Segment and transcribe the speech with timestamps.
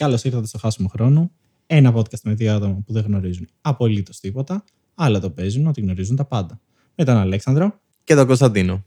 [0.00, 1.30] Καλώς ήρθατε στο Χάσιμο Χρόνο.
[1.66, 6.16] Ένα podcast με δύο άτομα που δεν γνωρίζουν απολύτως τίποτα, αλλά το παίζουν ότι γνωρίζουν
[6.16, 6.60] τα πάντα.
[6.94, 7.80] Με τον Αλέξανδρο.
[8.04, 8.84] Και τον Κωνσταντίνο.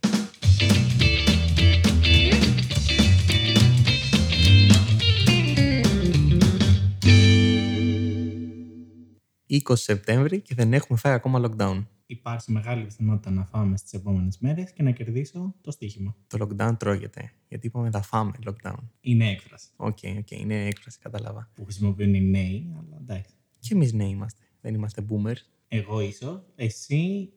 [9.48, 11.86] «20 Σεπτέμβρη και δεν έχουμε φάει ακόμα lockdown.
[12.14, 16.16] Υπάρχει μεγάλη πιθανότητα να φάμε στις επόμενες μέρες και να κερδίσω το στοίχημα.
[16.28, 17.32] Το lockdown τρώγεται.
[17.48, 18.78] Γιατί είπαμε θα φάμε lockdown.
[19.02, 21.50] Είναι έκφραση OK, ok, είναι έκφραση, κατάλαβα.
[21.54, 23.34] που χρησιμοποιούν οι νέοι, αλλά εντάξει.
[23.60, 24.42] Και εμείς νέοι είμαστε.
[24.62, 25.42] Δεν είμαστε boomers.
[25.68, 27.32] Εγώ ίσως, εσύ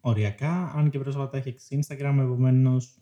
[0.00, 2.98] οριακά, αν και πρόσφατα έχεις Instagram, επομένως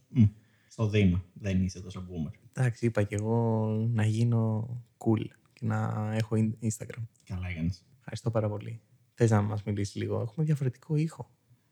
[0.69, 1.23] στο δίνω.
[1.33, 2.33] Δεν είσαι τόσο boomer.
[2.52, 7.02] Εντάξει, είπα και εγώ να γίνω cool και να έχω Instagram.
[7.24, 7.85] Καλά έκανες.
[7.98, 8.80] Ευχαριστώ πάρα πολύ.
[9.19, 11.30] Θες να μας μιλήσεις λίγο; Έχουμε διαφορετικό ήχο.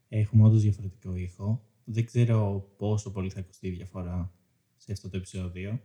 [0.09, 1.62] Έχουμε όντως διαφορετικό ήχο.
[1.85, 4.33] Δεν ξέρω πόσο πολύ θα ακουστεί η διαφορά
[4.77, 5.80] σε αυτό το επεισόδιο.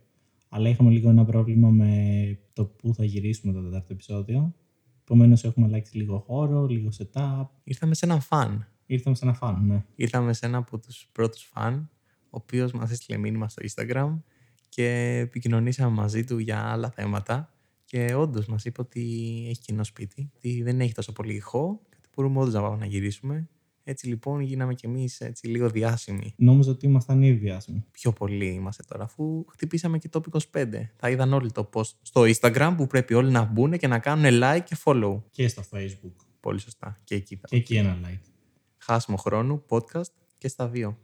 [0.48, 4.54] Αλλά είχαμε λίγο ένα πρόβλημα με το πού θα γυρίσουμε το τέταρτο επεισόδιο.
[5.00, 7.46] Επομένως, έχουμε αλλάξει λίγο χώρο, λίγο setup.
[7.64, 8.68] Ήρθαμε σε ένα φαν.
[8.86, 9.84] Ήρθαμε σε ένα φαν, ναι.
[9.94, 11.90] Ήρθαμε σε ένα από τους πρώτους φαν,
[12.24, 14.20] ο οποίος μας έστειλε μήνυμα στο Instagram
[14.68, 17.54] και επικοινωνήσαμε μαζί του για άλλα θέματα.
[17.90, 19.00] Και όντως μας είπε ότι
[19.48, 22.76] έχει κοινό σπίτι, ότι δεν έχει τόσο πολύ ηχό και ότι μπορούμε όντως να πάμε
[22.76, 23.48] να γυρίσουμε.
[23.84, 26.34] Έτσι λοιπόν γίναμε κι εμείς λίγο διάσημοι.
[26.36, 27.84] Νόμιζα ότι ήμασταν ήδη διάσημοι.
[27.90, 30.20] Πιο πολύ είμαστε τώρα, αφού χτυπήσαμε και το
[30.52, 30.66] 25.
[30.96, 34.24] Θα είδαν όλοι το post στο Instagram που πρέπει όλοι να μπουν και να κάνουν
[34.42, 35.22] like και follow.
[35.30, 36.14] Και στο Facebook.
[36.40, 36.96] Πολύ σωστά.
[37.04, 37.46] Και εκεί θα.
[37.48, 38.30] Και εκεί ένα like.
[38.78, 40.98] Χάσιμο χρόνου, podcast και στα δύο.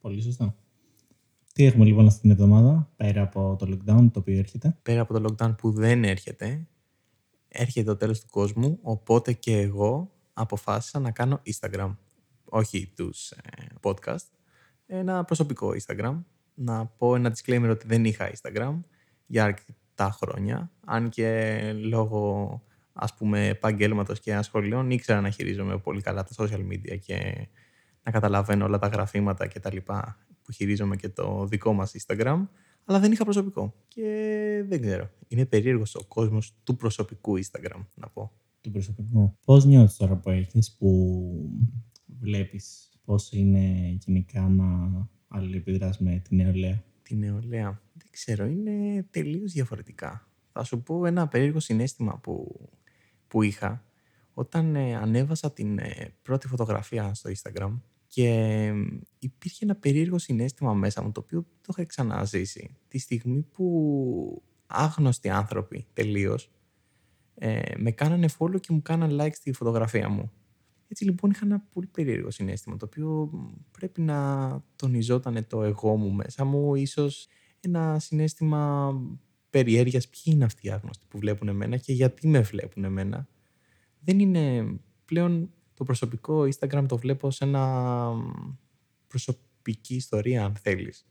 [0.00, 0.56] Πολύ σωστά.
[1.52, 5.20] Τι έχουμε λοιπόν αυτή την εβδομάδα, πέρα από το lockdown το οποίο έρχεται; Πέρα από
[5.20, 6.66] το lockdown που δεν έρχεται,
[7.48, 11.96] έρχεται το τέλος του κόσμου, οπότε και εγώ αποφάσισα να κάνω Instagram.
[12.44, 13.38] Όχι τους ε,
[13.82, 14.26] podcast,
[14.86, 16.22] ένα προσωπικό Instagram.
[16.54, 18.80] Να πω ένα disclaimer ότι δεν είχα Instagram
[19.26, 22.62] για αρκετά χρόνια, αν και λόγω
[22.92, 27.48] ας πούμε επαγγέλματος και ασχολιών ήξερα να χειρίζομαι πολύ καλά τα social media και
[28.02, 30.18] να καταλαβαίνω όλα τα γραφήματα και τα λοιπά
[30.50, 32.46] που χειρίζομαι και το δικό μας Instagram,
[32.84, 33.74] αλλά δεν είχα προσωπικό.
[33.88, 34.04] Και
[34.68, 35.10] δεν ξέρω.
[35.28, 38.32] Είναι περίεργος ο κόσμος του προσωπικού Instagram, να πω.
[38.60, 39.36] Του προσωπικού.
[39.44, 41.50] Πώς νιώθεις τώρα που έχεις που
[42.20, 44.66] βλέπεις πώς είναι γενικά να
[45.28, 47.82] αλληλεπιδράς με τη νεολαία; Τη νεολαία.
[47.92, 50.28] Δεν ξέρω, είναι τελείως διαφορετικά.
[50.52, 52.68] Θα σου πω ένα περίεργο συνέστημα που,
[53.28, 53.84] που είχα
[54.34, 57.80] όταν ε, ανέβασα την ε, πρώτη φωτογραφία στο Instagram
[58.12, 58.72] και
[59.18, 62.76] υπήρχε ένα περίεργο συνέστημα μέσα μου το οποίο το είχα ξαναζήσει.
[62.88, 66.50] Τη στιγμή που άγνωστοι άνθρωποι τελείως
[67.34, 70.30] ε, με κάνανε follow και μου κάνανε like στη φωτογραφία μου.
[70.88, 73.30] Έτσι λοιπόν είχα ένα πολύ περίεργο συνέστημα το οποίο
[73.70, 77.28] πρέπει να τονιζόταν το εγώ μου μέσα μου ίσως
[77.60, 78.92] ένα συνέστημα
[79.50, 83.28] περιέργειας ποιοι είναι αυτοί οι άγνωστοι που βλέπουν εμένα και γιατί με βλέπουν εμένα.
[84.00, 85.50] Δεν είναι πλέον
[85.80, 88.12] το προσωπικό Instagram το βλέπω σε ένα
[89.06, 91.06] προσωπική ιστορία αν θέλεις.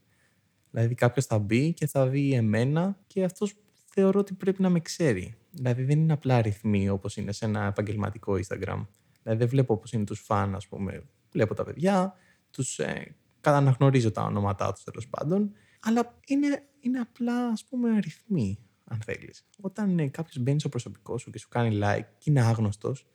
[0.72, 4.80] Δηλαδή κάποιος θα μπει και θα δει εμένα και αυτός θεωρώ ότι πρέπει να με
[4.80, 5.36] ξέρει.
[5.52, 8.86] Δηλαδή δεν είναι απλά αριθμοί όπως είναι σε ένα επαγγελματικό Instagram.
[9.24, 11.04] Δηλαδή δεν βλέπω όπως είναι τους φαν ας πούμε.
[11.32, 12.14] Βλέπω τα παιδιά,
[12.52, 15.52] τους ε, αναγνωρίζω τα ονόματά τους τέλος πάντων.
[15.80, 19.46] Αλλά είναι, είναι απλά ας πούμε αριθμοί αν θέλεις.
[19.62, 23.08] Όταν ε, κάποιος μπαίνει στο προσωπικό σου και σου κάνει like και είναι άγνωστος,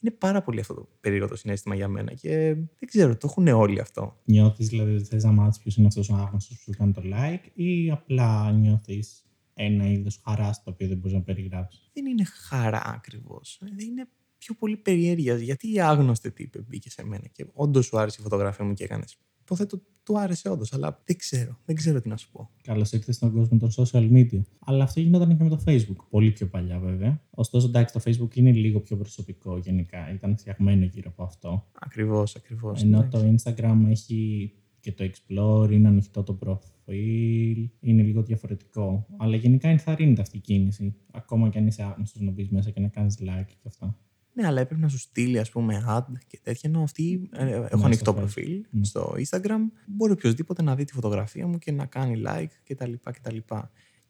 [0.00, 3.48] είναι πάρα πολύ αυτό το περίεργο το συνέστημα για μένα και δεν ξέρω, το έχουν
[3.48, 4.20] όλοι αυτό.
[4.24, 7.02] Νιώθεις δηλαδή ότι θες να μάθεις ποιος είναι αυτός ο άγνωστος που σου κάνει το
[7.04, 9.24] like ή απλά νιώθεις
[9.54, 13.62] ένα είδος χαράς το οποίο δεν μπορείς να περιγράψεις; Δεν είναι χαρά ακριβώς.
[13.76, 15.36] Είναι πιο πολύ περιέργεια.
[15.36, 18.84] Γιατί η άγνωστη τύπη μπήκε σε μένα και όντως σου άρεσε η φωτογραφία μου και
[18.84, 19.18] έκανες.
[19.40, 21.58] Υποθέτω του άρεσε όντως, αλλά δεν ξέρω.
[21.64, 22.50] Δεν ξέρω τι να σου πω.
[22.62, 24.40] Καλώ ήρθε στον κόσμο των social media.
[24.58, 25.96] Αλλά αυτό γινόταν και με το Facebook.
[26.10, 27.20] Πολύ πιο παλιά βέβαια.
[27.30, 30.12] Ωστόσο, εντάξει, το Facebook είναι λίγο πιο προσωπικό γενικά.
[30.12, 31.66] Ήταν φτιαγμένο γύρω από αυτό.
[31.72, 32.82] Ακριβώς, ακριβώς.
[32.82, 39.06] Ενώ το Instagram έχει και το Explore, είναι ανοιχτό το προφίλ, είναι λίγο διαφορετικό.
[39.16, 40.94] Αλλά γενικά ενθαρρύνεται αυτή η κίνηση.
[41.12, 43.98] Ακόμα και αν είσαι άγνωστος να μπεις μέσα και να κάνεις like και αυτά.
[44.32, 46.70] Ναι, αλλά έπρεπε να σου στείλει ας πούμε ad και τέτοια.
[46.70, 48.84] Ενώ αυτοί ε, έχω ανοιχτό προφίλ Ναι.
[48.84, 49.58] στο Instagram.
[49.86, 52.92] Μπορεί οποιοδήποτε να δει τη φωτογραφία μου και να κάνει like κτλ.
[53.02, 53.36] κτλ.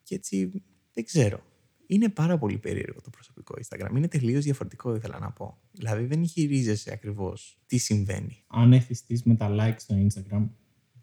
[0.03, 0.63] Και έτσι
[0.93, 1.41] δεν ξέρω.
[1.87, 3.97] Είναι πάρα πολύ περίεργο το προσωπικό Instagram.
[3.97, 5.59] Είναι τελείως διαφορετικό, ήθελα να πω.
[5.73, 8.45] Δηλαδή δεν χειρίζεσαι ακριβώς τι συμβαίνει.
[8.47, 10.49] Αν εθιστείς με τα like στο Instagram,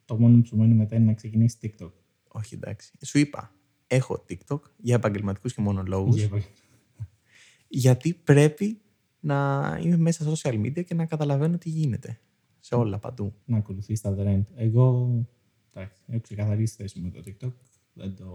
[0.06, 1.92] το μόνο που σου μένει μετά είναι να ξεκινήσεις TikTok.
[2.28, 2.92] Όχι, εντάξει.
[3.06, 3.56] Σου είπα,
[3.88, 6.16] έχω TikTok για επαγγελματικούς και μόνο λόγου.
[6.16, 6.30] Για-
[7.68, 8.82] Γιατί πρέπει
[9.28, 12.20] να είμαι μέσα στα social media και να καταλαβαίνω τι γίνεται.
[12.60, 13.34] Σε όλα παντού.
[13.46, 14.44] να ακολουθείς τα trend.
[14.56, 15.10] Εγώ
[15.74, 17.54] εντάξει, έχω ξεκαθαρίσει θέση με το TikTok.
[17.94, 18.26] Δεν το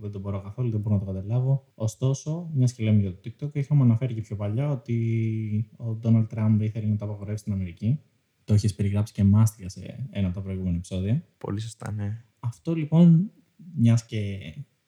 [0.00, 1.64] Δεν το μπορώ καθόλου, δεν μπορώ να το καταλάβω.
[1.74, 6.26] Ωστόσο, μιας και λέμε για το TikTok, είχαμε αναφέρει και πιο παλιά ότι ο Donald
[6.34, 8.00] Trump ήθελε να το απαγορεύσει στην Αμερική.
[8.44, 11.24] Το έχεις περιγράψει και μάστιγα σε ένα από τα προηγούμενα επεισόδια.
[11.38, 12.24] Πολύ σωστά, ναι.
[12.40, 13.30] Αυτό λοιπόν,
[13.74, 14.38] μιας και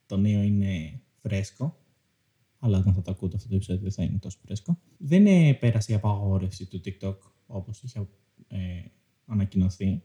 [0.07, 1.77] το νέο είναι φρέσκο,
[2.61, 5.53] αλλά όταν θα το ακούτε αυτό το επεισόδιο δεν θα είναι τόσο φρέσκο, δεν ε,
[5.55, 7.17] πέρασε η απαγόρευση του TikTok
[7.47, 8.09] όπως είχε
[8.49, 8.59] ε,
[9.27, 10.03] ανακοινωθεί,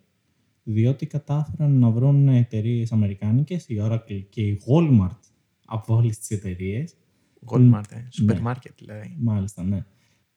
[0.63, 5.19] διότι κατάφεραν να βρουν εταιρείες αμερικάνικες, η Oracle και η Walmart
[5.66, 6.96] από όλες τις εταιρείες.
[7.46, 9.16] Walmart, ε, σούπερ μάρκετ δηλαδή.
[9.19, 9.86] Μάλιστα, ναι.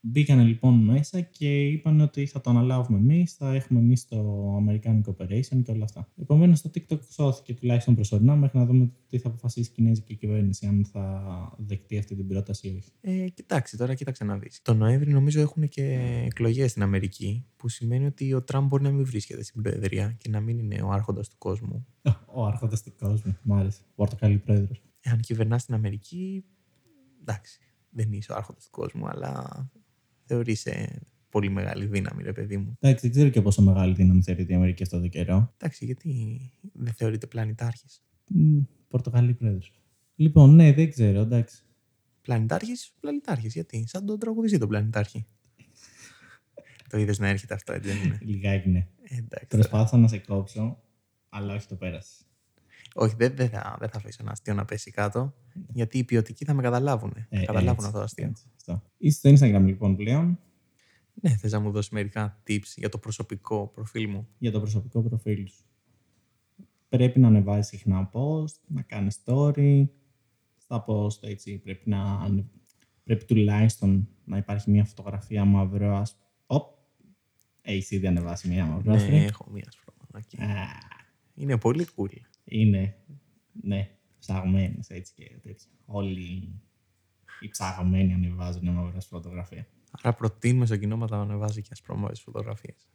[0.00, 5.00] Μπήκαν λοιπόν μέσα και είπαν ότι θα το αναλάβουμε εμείς, θα έχουμε εμείς το American
[5.06, 6.08] Corporation και όλα αυτά.
[6.20, 10.66] Επομένως το TikTok σώθηκε τουλάχιστον προσωρινά μέχρι να δούμε τι θα αποφασίσει η Κινέζικη κυβέρνηση,
[10.66, 12.90] αν θα δεχτεί αυτή την πρόταση ή όχι.
[13.00, 14.62] Ε, κοιτάξτε, τώρα κοίταξε να δεις.
[14.62, 15.84] Το Νοέμβρη νομίζω έχουν και
[16.26, 20.28] εκλογές στην Αμερική, που σημαίνει ότι ο Τραμπ μπορεί να μην βρίσκεται στην Προεδρία και
[20.28, 21.86] να μην είναι ο άρχοντας του κόσμου.
[22.34, 23.84] Ο άρχοντας του κόσμου, μάλιστα.
[23.94, 24.82] Πορτοκαλί πρόεδρος.
[25.00, 26.44] Εάν κυβερνάς στην Αμερική,
[27.20, 27.60] εντάξει,
[27.90, 29.46] δεν είσαι ο άρχοντας του κόσμου, αλλά
[30.28, 32.76] θεωρείσαι πολύ μεγάλη δύναμη, ρε παιδί μου.
[32.80, 35.54] Εντάξει, δεν ξέρω και πόσο μεγάλη δύναμη θεωρείται η Αμερική αυτό το καιρό.
[35.56, 36.40] Εντάξει, γιατί
[36.72, 38.02] δεν θεωρείται πλανητάρχης.
[38.26, 38.58] Μ,
[38.88, 39.72] Πορτογαλί πρόεδρος.
[40.16, 41.62] Λοιπόν, ναι, δεν ξέρω, εντάξει.
[42.22, 43.54] Πλανητάρχης, πλανητάρχης.
[43.54, 45.26] Γιατί, σαν τον τραγουδιστή τον πλανητάρχη.
[46.88, 48.86] το είδες να έρχεται αυτό, έτσι δεν είναι; Λιγάκι ναι.
[49.02, 49.46] Ε, εντάξει.
[49.48, 50.82] Προσπάθησα να σε κόψω,
[51.28, 52.27] αλλά όχι το πέρασες.
[52.94, 55.34] Όχι, δεν, δεν, θα, δεν θα αφήσω ένα αστείο να πέσει κάτω,
[55.72, 57.12] γιατί οι ποιοτικοί θα με καταλάβουν.
[57.12, 58.26] θα Ε, καταλάβουν έτσι, αυτό το αστείο.
[58.26, 58.82] έτσι, αυτό.
[58.98, 60.38] Είσαι στο Instagram λοιπόν πλέον
[61.14, 65.02] Ναι, θες να μου δώσεις μερικά tips για το προσωπικό προφίλ μου; για το προσωπικό
[65.02, 65.62] προφίλ σου.
[66.88, 69.86] Πρέπει να ανεβάζει συχνά post, να κάνεις story.
[70.56, 72.44] Στα post έτσι πρέπει να ανε-
[73.04, 76.26] πρέπει τουλάχιστον να υπάρχει μια φωτογραφία μαύρο άσπρο.
[76.46, 76.78] Οπ,
[77.62, 79.12] έχεις ήδη ανεβάσει μια μαύρο άσπρη.
[79.12, 80.36] Ναι, έχω μία σφρόμανακι.
[80.42, 80.66] Α,
[81.34, 82.08] Είναι πολύ cool.
[82.48, 82.96] Είναι,
[83.62, 85.70] ναι, ψαγμένες έτσι και τέτοια.
[85.86, 86.52] Όλοι
[87.40, 89.66] οι ψαγμένοι ανεβάζουν μια μαύρο άσπρη φωτογραφία.
[89.90, 92.88] Άρα προτείνουμε στο κοινό μας να ανεβάζει και ασπρόμαυρες φωτογραφίες.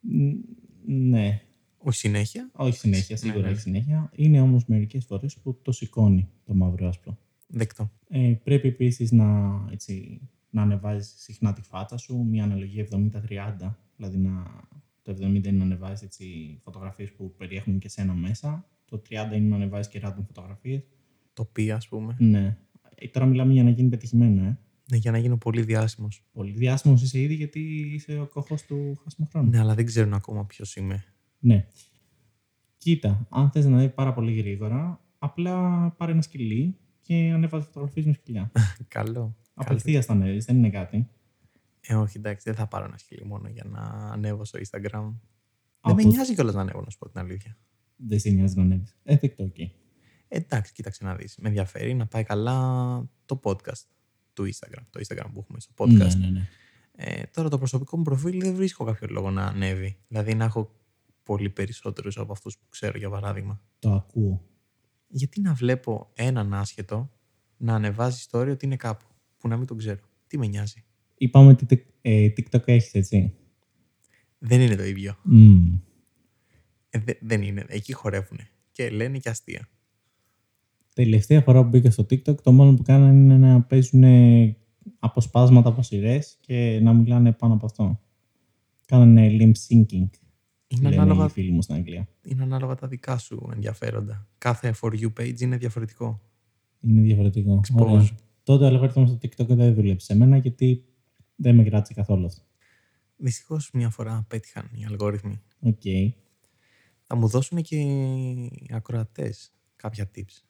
[0.00, 0.44] Ν-
[0.86, 1.42] Ναι,
[1.78, 2.50] Όχι συνέχεια.
[2.52, 3.50] όχι συνέχεια, σίγουρα Ναι, ναι.
[3.52, 4.10] έχει συνέχεια.
[4.14, 7.18] Είναι όμως μερικές φορές που το σηκώνει το μαύρο άσπρο.
[7.46, 7.90] Δεκτό.
[8.08, 14.18] Ε, πρέπει επίσης να, έτσι, να ανεβάζεις συχνά τη φάτα σου, μια αναλογία 70-30, δηλαδή
[14.18, 14.60] να,
[15.02, 19.48] το 70 είναι να ανεβάζεις έτσι, φωτογραφίες που περιέχουν και σένα μέσα, το 30 είναι
[19.48, 20.82] να ανεβάζεις και random φωτογραφίες.
[21.32, 22.16] Τοπία, ας πούμε.
[22.18, 22.56] Ναι.
[22.94, 24.58] Ε, τώρα μιλάμε για να γίνει πετυχημένο, ε.
[24.90, 26.24] Ναι, για να γίνω πολύ διάσημος.
[26.32, 27.60] Πολύ διάσημος είσαι ήδη γιατί
[27.94, 29.50] είσαι ο co-host του χάσιμου χρόνου.
[29.50, 31.04] Ναι, αλλά δεν ξέρουν ακόμα ποιος είμαι.
[31.38, 31.66] Ναι.
[32.76, 38.06] Κοίτα, αν θες να δει πάρα πολύ γρήγορα, απλά πάρε ένα σκυλί και ανέβαζε φωτογραφίες
[38.06, 38.52] με σκυλιά.
[38.88, 39.36] Καλό.
[39.54, 41.08] Απευθείας θα ανέβεις, δεν είναι κάτι.
[41.86, 43.80] Ε, όχι, εντάξει, δεν θα πάρω ένα σκυλί μόνο για να
[44.12, 44.80] ανέβω στο Instagram.
[44.90, 45.14] Δεν
[45.80, 47.56] Από- με νοιάζει κιόλας να ανέβω, να σου πω την αλήθεια.
[47.96, 48.96] Δεν σε νοιάζει να ανέβεις.
[49.02, 49.58] Ε, δεκτό, οκ.
[49.58, 49.70] Ε,
[50.28, 51.36] εντάξει, κοίταξε να δεις.
[51.40, 52.56] Με ενδιαφέρει να πάει καλά
[53.24, 53.82] το podcast
[54.32, 54.82] του Instagram.
[54.90, 55.88] Το Instagram που έχουμε στο podcast.
[55.88, 56.48] Ναι, ναι, ναι.
[56.92, 59.98] Ε, τώρα το προσωπικό μου προφίλ δεν βρίσκω κάποιο λόγο να ανέβει.
[60.08, 60.74] Δηλαδή να έχω
[61.22, 63.62] πολύ περισσότερους από αυτούς που ξέρω για παράδειγμα.
[63.78, 64.46] Το ακούω.
[65.06, 67.10] Γιατί να βλέπω έναν άσχετο
[67.56, 69.04] να ανεβάζει story ότι είναι κάπου
[69.38, 70.00] που να μην τον ξέρω.
[70.26, 70.84] Τι με νοιάζει.
[71.22, 73.34] Είπαμε ότι τικ- ε, TikTok έχεις, έτσι.
[74.38, 75.16] Δεν είναι το ίδιο.
[75.22, 75.78] Μμμ.
[76.90, 77.64] Ε, δε- δεν είναι.
[77.68, 78.38] Εκεί χορεύουν.
[78.72, 79.68] Και λένε και αστεία.
[80.94, 84.04] Τελευταία φορά που μπήκα στο TikTok, το μόνο που κάνανε είναι να παίζουν
[84.98, 88.00] αποσπάσματα από σειρές και να μιλάνε πάνω από αυτό.
[88.86, 90.08] Κάνανε lip syncing.
[90.68, 92.08] Είναι λένε ανάλογα, οι φίλοι μου στην Αγγλία.
[92.22, 94.26] είναι ανάλογα τα δικά σου ενδιαφέροντα.
[94.38, 96.20] Κάθε for you page είναι διαφορετικό.
[96.80, 97.60] Είναι διαφορετικό.
[97.60, 97.80] Expose.
[97.86, 98.08] Ωραία.
[98.42, 100.84] Τότε ο αλγόριθμος στο TikTok δεν δούλεψε σε μένα γιατί
[101.42, 102.42] δεν με κράτησε καθόλου αυτό.
[103.16, 105.40] Δυστυχώς μια φορά πέτυχαν οι αλγόριθμοι.
[105.60, 105.82] Οκ.
[107.02, 110.42] Θα μου δώσουν και οι ακροατές κάποια tips.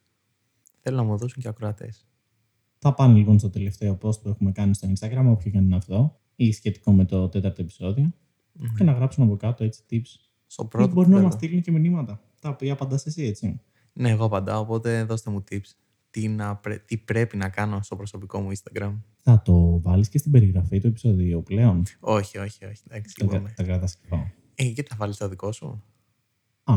[0.80, 2.06] Θέλω να μου δώσουν και ακροατές.
[2.78, 5.76] Θα πάνε λοιπόν στο τελευταίο post που έχουμε κάνει στο Instagram, όποιο και αν είναι
[5.76, 8.12] αυτό, ή σχετικό με το τέταρτο επεισόδιο,
[8.76, 10.30] και να γράψουν από κάτω έτσι tips.
[10.46, 10.92] Στο Ή πρώτο.
[10.92, 11.28] μπορεί που να θέλω.
[11.28, 12.20] μας στείλουν και μηνύματα.
[12.40, 13.60] Τα οποία απαντάς εσύ, έτσι.
[13.92, 15.74] Ναι, εγώ απαντάω, οπότε δώστε μου tips.
[16.12, 19.00] Τι, να, πρέ- τι πρέπει να κάνω στο προσωπικό μου Instagram.
[19.20, 21.82] Θα το βάλεις και στην περιγραφή του επεισοδίου πλέον.
[22.00, 22.82] Όχι, όχι, όχι.
[22.88, 23.52] Εντάξει, Τα, είπαμε.
[23.56, 24.30] τα κρατάς κρυφό.
[24.54, 25.82] Ε, και θα βάλεις το δικό σου;
[26.64, 26.74] Α,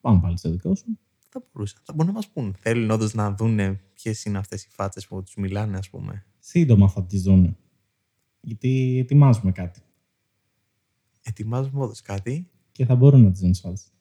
[0.00, 0.98] αν βάλεις το δικό σου.
[1.28, 1.76] Θα μπορούσα.
[1.82, 2.54] Θα μπορούν να μας πούν.
[2.58, 6.26] Θέλουν όντως να δούνε ποιες είναι αυτές οι φάτσες που τους μιλάνε, ας πούμε.
[6.38, 7.56] Σύντομα θα τις δουν.
[8.40, 9.80] Γιατί ετοιμάζουμε κάτι.
[11.22, 12.50] Ετοιμάζουμε όντως κάτι.
[12.72, 13.92] Και θα μπορούν να τις δουν τις φάτσες.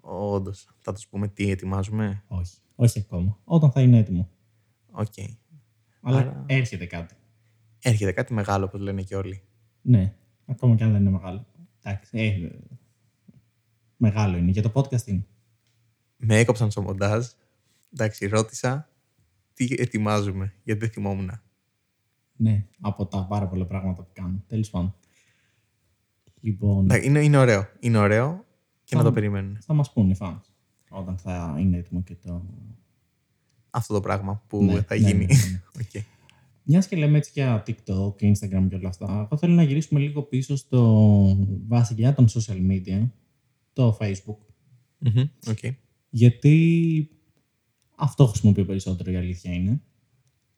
[0.00, 0.68] Όντως.
[0.78, 2.24] Θα τους πούμε τι ετοιμάζουμε.
[2.26, 2.56] Όχι.
[2.76, 3.38] Όχι ακόμα.
[3.44, 4.30] Όταν θα είναι έτοιμο.
[4.90, 5.12] Οκ.
[6.00, 7.14] Αλλά Άρα- έρχεται κάτι.
[7.82, 9.42] Έρχεται κάτι μεγάλο, όπως λένε και όλοι.
[9.82, 10.14] Ναι.
[10.46, 11.46] Ακόμα και αν δεν είναι μεγάλο.
[11.82, 12.18] Εντάξει.
[12.18, 12.50] Ε,
[13.96, 14.50] μεγάλο είναι.
[14.50, 15.26] Για το podcast είναι.
[16.16, 17.26] Με έκοψαν στο μοντάζ
[17.92, 18.88] Εντάξει, ρώτησα
[19.52, 21.30] τι ετοιμάζουμε, γιατί δεν θυμόμουν.
[22.36, 24.42] Ναι, από τα πάρα πολλά πράγματα που κάνω.
[24.46, 24.94] Τέλος πάντων.
[26.40, 27.68] Λοιπόν, Εντάξει, είναι, είναι ωραίο.
[27.80, 28.44] Είναι ωραίο
[28.84, 29.58] και να Θα- το περιμένουν.
[29.60, 30.40] θα μας πούνε οι fans
[30.90, 32.44] όταν θα είναι έτοιμο και το.
[33.70, 35.24] Αυτό το πράγμα που Ναι, θα ναι, γίνει.
[35.24, 35.62] ναι, ναι.
[35.82, 36.02] Οκ.
[36.62, 40.22] Μιας και λέμε έτσι για TikTok, Instagram και όλα αυτά, εγώ θέλω να γυρίσουμε λίγο
[40.22, 43.08] πίσω στο βασιλιά των social media,
[43.72, 44.38] το Facebook.
[44.98, 45.58] Μμμ, οκ.
[46.10, 47.08] Γιατί
[47.96, 49.80] αυτό χρησιμοποιώ περισσότερο, η αλήθεια είναι.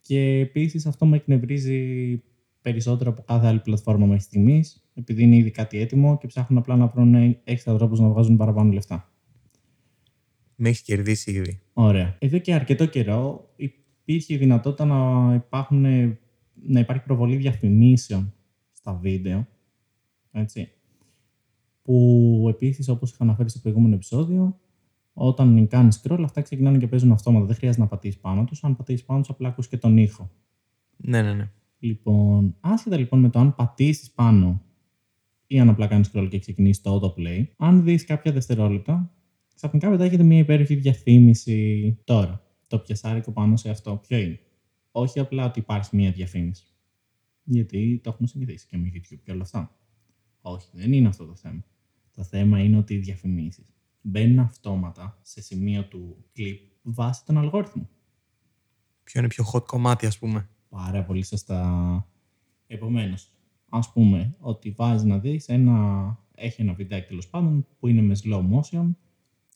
[0.01, 2.23] Και επίσης αυτό με εκνευρίζει
[2.63, 6.77] περισσότερο από κάθε άλλη πλατφόρμα μέχρι στιγμής, επειδή είναι ήδη κάτι έτοιμο και ψάχνουν απλά
[6.77, 9.13] να βρουν έξτρα τρόπους να βγάζουν παραπάνω λεφτά.
[10.61, 11.61] Με έχει κερδίσει ήδη.
[11.73, 12.17] Ωραία.
[12.19, 15.81] Εδώ και αρκετό καιρό υπήρχε η δυνατότητα να, υπάρχουν,
[16.55, 18.35] να υπάρχει προβολή διαφημίσεων
[18.73, 19.47] στα βίντεο.
[20.33, 20.71] Έτσι.
[21.83, 24.61] Που επίσης, όπως είχα αναφέρει στο προηγούμενο επεισόδιο,
[25.13, 27.47] όταν κάνεις scroll, αυτά ξεκινάνε και παίζουν αυτόματα.
[27.47, 28.65] Δεν χρειάζεται να πατήσεις πάνω τους.
[28.65, 30.31] Αν πατήσεις πάνω τους, απλά ακούς και τον ήχο.
[30.97, 31.51] Ναι, ναι, ναι.
[31.79, 34.63] Λοιπόν, άσχετα λοιπόν με το αν πατήσεις πάνω
[35.47, 39.13] ή αν απλά κάνεις scroll και ξεκινήσεις το autoplay, αν δεις κάποια δευτερόλεπτα,
[39.59, 42.43] ξαφνικά πετάγεται μια υπέροχη διαφήμιση τώρα.
[42.67, 44.41] Το πιασάρικο πάνω σε αυτό, ποιο είναι;
[44.91, 46.65] Όχι απλά ότι υπάρχει μια διαφήμιση.
[47.43, 49.77] Γιατί το έχουμε συνηθίσει και με YouTube και όλα αυτά.
[50.41, 51.65] Όχι, δεν είναι αυτό το θέμα.
[52.15, 57.89] Το θέμα είναι ότι οι διαφημίσεις μπαίνουν αυτόματα σε σημείο του clip βάσει τον αλγόριθμο.
[59.05, 60.49] Ποιο είναι πιο hot κομμάτι, ας πούμε.
[60.69, 62.09] Πάρα πολύ σωστά.
[62.67, 63.33] Επομένως,
[63.69, 66.19] ας πούμε ότι βάζεις να δεις ένα.
[66.35, 68.91] Έχει ένα βιντεάκι τέλος πάντων που είναι με slow motion.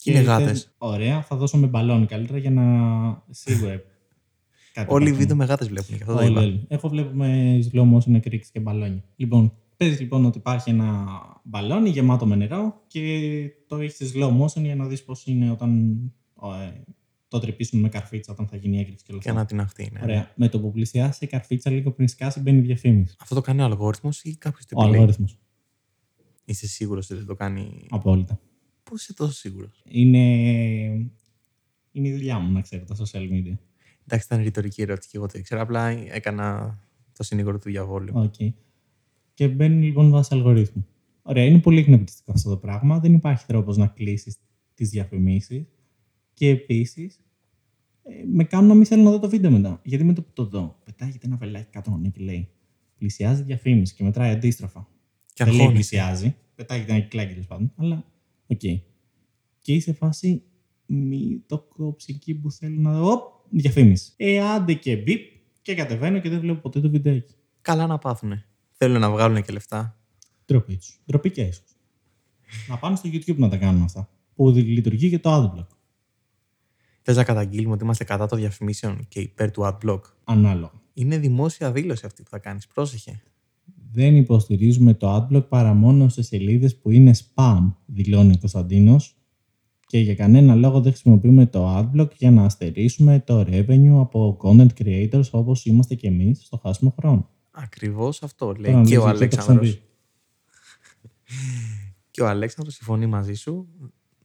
[0.03, 0.75] Και είναι θες- γάτες.
[0.79, 2.63] Ωραία, θα δώσω με μπαλόνι καλύτερα για να.
[3.31, 3.81] Σίγουρα.
[4.73, 5.17] κάτι Όλοι οι υπάρχουν.
[5.17, 6.41] βίντεο με γάτες βλέπουν, γι' αυτό το Όλοι, είπα.
[6.41, 6.65] όλοι.
[6.69, 9.03] Εγώ βλέπω με slow motion εκρήξει και μπαλόνι.
[9.17, 11.07] Λοιπόν, παίζει λοιπόν ότι υπάρχει ένα
[11.45, 13.01] μπαλόνι γεμάτο με νερό και
[13.67, 15.97] το έχεις σε slow motion για να δεις πώς είναι όταν
[16.43, 16.81] ε,
[17.29, 19.41] το τρυπήσουν με καρφίτσα όταν θα γίνει η έκρηξη και όλα Και αυτά.
[19.41, 19.91] να την αυτή.
[19.93, 20.01] Ναι.
[20.03, 20.31] Ωραία.
[20.37, 23.17] Με το που πλησιάσει η καρφίτσα λίγο πριν σκάσει μπαίνει η διαφήμιση.
[23.21, 24.95] Αυτό το κάνει ο αλγόριθμος ή κάποιος το Ο επιλέγει.
[25.03, 25.39] αλγόριθμος.
[26.45, 28.41] Είσαι σίγουρος ότι δεν το κάνει; Απόλυτα.
[28.93, 29.83] Πώς είσαι τόσο σίγουρος.
[29.89, 30.19] Είναι...
[31.93, 33.57] είναι η δουλειά μου να ξέρω τα social media.
[34.05, 35.61] Εντάξει, ήταν ρητορική ερώτηση και εγώ το ήξερα.
[35.61, 36.79] Απλά έκανα
[37.17, 38.13] το συνήγορο του διαβόλου.
[38.15, 38.35] Οκ.
[39.35, 40.87] Και μπαίνει λοιπόν βάσει αλγορίθμου.
[41.23, 42.99] Ωραία, είναι πολύ εκνευριστικό αυτό το πράγμα.
[42.99, 44.37] Δεν υπάρχει τρόπος να κλείσεις
[44.75, 45.67] τις διαφημίσεις.
[46.35, 47.21] Και επίσης
[48.33, 49.81] με κάνουν να μην θέλω να δω το βίντεο μετά.
[49.85, 52.49] Γιατί με το που το δω, πετάγεται ένα βελάκι κάτω ναι, και λέει
[52.99, 54.89] πλησιάζει διαφήμιση και μετράει αντίστροφα.
[55.33, 55.89] Και Δεν λέει αγχώνεσαι.
[55.89, 56.37] πλησιάζει.
[56.55, 57.73] Πετάγεται ένα κυκλάκι τέλος πάντων.
[57.77, 58.05] Αλλά
[58.53, 58.83] οκ.
[59.61, 60.43] Και είσαι φάση
[60.87, 63.13] μη το κόψει εκεί που θέλω να δω.
[63.13, 64.13] Οπ, διαφήμιση.
[64.17, 65.21] Ε, άντε και μπιπ
[65.63, 67.35] και κατεβαίνω και δεν βλέπω ποτέ το βιντεάκι.
[67.61, 68.47] Καλά να πάθουνε.
[68.73, 69.99] Θέλουν να βγάλουν και λεφτά.
[70.47, 71.01] Ντροπή τους.
[71.07, 71.77] Ντροπή και έσχος.
[72.69, 74.09] να πάνε στο YouTube να τα κάνουν αυτά.
[74.35, 75.67] Που λειτουργεί και το adblock.
[77.03, 80.81] Θες να καταγγείλουμε ότι είμαστε κατά των διαφημίσεων και υπέρ του adblock; Ανάλογα.
[80.95, 82.67] Είναι δημόσια δήλωση αυτή που θα κάνεις.
[82.67, 83.23] Πρόσεχε.
[83.93, 89.17] Δεν υποστηρίζουμε το adblock παρά μόνο σε σελίδες που είναι spam, δηλώνει ο Κωνσταντίνος.
[89.87, 94.83] Και για κανένα λόγο δεν χρησιμοποιούμε το adblock για να αστερίσουμε το revenue από content
[94.83, 97.29] creators όπως είμαστε και εμείς στο χάσιμο χρόνο.
[97.51, 99.69] Ακριβώς αυτό Τώρα λέει να και λες ο γιατί το Αλέξανδρος.
[99.69, 99.91] ξαναπεί.
[102.11, 103.69] Και ο Αλέξανδρος συμφωνεί μαζί σου.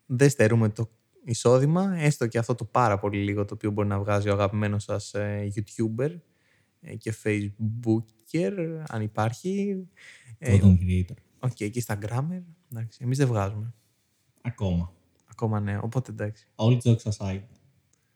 [0.06, 0.90] Δεν στερούμε το
[1.24, 4.84] εισόδημα, έστω και αυτό το πάρα πολύ λίγο το οποίο μπορεί να βγάζει ο αγαπημένος
[4.84, 6.18] σας ε, YouTuber ε,
[6.98, 9.84] και Facebooker, αν υπάρχει.
[10.38, 11.16] Ε, Content creator.
[11.40, 12.44] OK, και Instagrammer.
[12.72, 13.74] Εντάξει, εμείς δεν βγάζουμε.
[14.42, 14.94] Ακόμα.
[15.26, 16.48] Ακόμα ναι, οπότε εντάξει.
[16.56, 17.44] All jokes aside.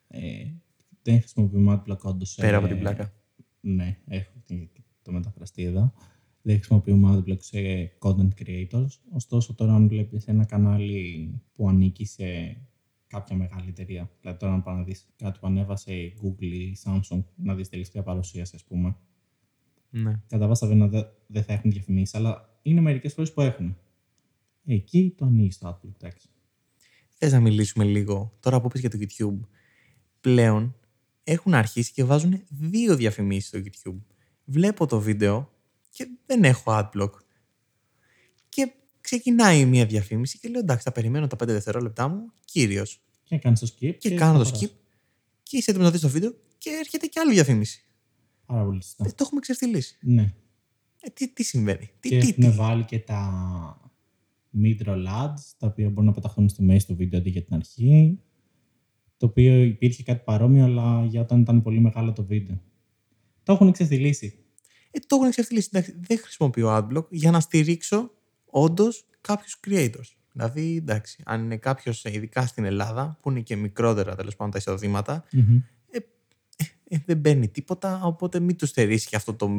[0.08, 0.46] Ε,
[1.02, 2.36] δεν χρησιμοποιούμε adblock όντως.
[2.36, 3.14] Πέρα από ε, την πλάκα.
[3.62, 4.70] Ναι, έχω τη-
[5.02, 5.94] το μεταφραστεί εδώ.
[6.42, 7.58] Δεν χρησιμοποιούμε adblock σε
[8.00, 8.90] content creators.
[9.12, 12.58] Ωστόσο, τώρα αν βλέπεις ένα κανάλι που ανήκει σε
[13.12, 16.62] κάποια μεγάλη εταιρεία, δηλαδή τώρα αν πας να δεις κάτι που ανέβασε η Google ή
[16.62, 18.96] η Samsung, να δεις τελευταία παρουσίαση, ας πούμε,
[19.90, 20.22] Ναι.
[20.28, 23.78] κατά βάση δεν δε, δεν θα έχουν διαφημίσεις, αλλά είναι μερικές φορές που έχουν.
[24.66, 26.30] Εκεί το ανοίγεις το adblock, εντάξει.
[27.10, 29.48] Θες να μιλήσουμε λίγο, τώρα που είπες για το YouTube,
[30.22, 30.76] πλέον
[31.24, 34.02] έχουν αρχίσει και βάζουν δύο διαφημίσεις στο YouTube.
[34.46, 35.52] Βλέπω το βίντεο
[35.90, 37.12] και δεν έχω adblock.
[38.50, 38.72] Και
[39.12, 43.02] ξεκινάει μια διαφήμιση και λέω εντάξει θα περιμένω τα 5 δευτερόλεπτά μου, κύριος.
[43.24, 44.78] Και κάνεις το skip Και, κάνω το θα skip περάσεις.
[45.44, 47.86] και είσαι έτοιμος να δεις το βίντεο και έρχεται και άλλη διαφήμιση.
[48.46, 49.06] Πάρα πολύ σωστά.
[49.08, 49.98] Ε, το έχουμε ξεφτυλίσει.
[50.02, 50.34] Ναι.
[51.02, 52.50] Ε, τι, τι συμβαίνει, τι, και τι, έχουν τι.
[52.50, 53.92] βάλει και τα
[54.64, 58.20] mid-roll ads, τα οποία μπορούν να πεταχθούν στη μέση του βίντεο αντί για την αρχή.
[59.18, 62.62] Το οποίο υπήρχε κάτι παρόμοιο, αλλά για όταν ήταν πολύ μεγάλο το βίντεο.
[63.44, 64.46] Το έχουν ξεφτυλίσει.
[64.92, 65.70] Ε, το έχουν ξεφτυλίσει.
[65.72, 68.12] Εντάξει, δεν χρησιμοποιώ adblock για να στηρίξω
[68.52, 70.16] όντως κάποιους creators.
[70.34, 74.58] Δηλαδή, εντάξει, αν είναι κάποιος, ειδικά στην Ελλάδα, που είναι και μικρότερα τέλος πάντων τα
[74.58, 75.58] εισοδήματα, Μμμ.
[76.90, 79.50] ε, δεν παίρνει τίποτα, οπότε μην τους στερήσει και αυτό το,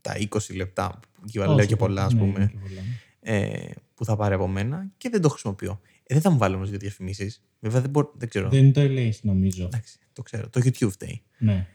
[0.00, 2.80] τα 20 λεπτά, και λέω Όσο και το- πολλά, ας ναι, πούμε, είναι και πολλά.
[3.20, 5.80] ε, που θα πάρει από μένα και δεν το χρησιμοποιώ.
[6.02, 7.42] Ε, δεν θα μου βάλει όμως δύο διαφημίσεις.
[7.60, 8.48] Βέβαια δεν, μπορώ, δεν ξέρω.
[8.48, 9.64] Δεν το ελέγχει νομίζω.
[9.64, 10.48] Εντάξει, το ξέρω.
[10.48, 11.22] Το YouTube φταίει.
[11.38, 11.66] Ναι.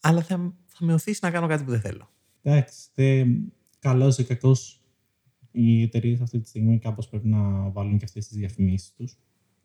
[0.00, 2.10] Αλλά θα, θα με οθήσεις να κάνω κάτι που δεν θέλω.
[2.42, 3.24] Εντάξει, θε,
[3.78, 4.80] καλός ή κακός
[5.56, 9.18] οι εταιρείες αυτή τη στιγμή κάπως πρέπει να βάλουν και αυτές τις διαφημίσεις τους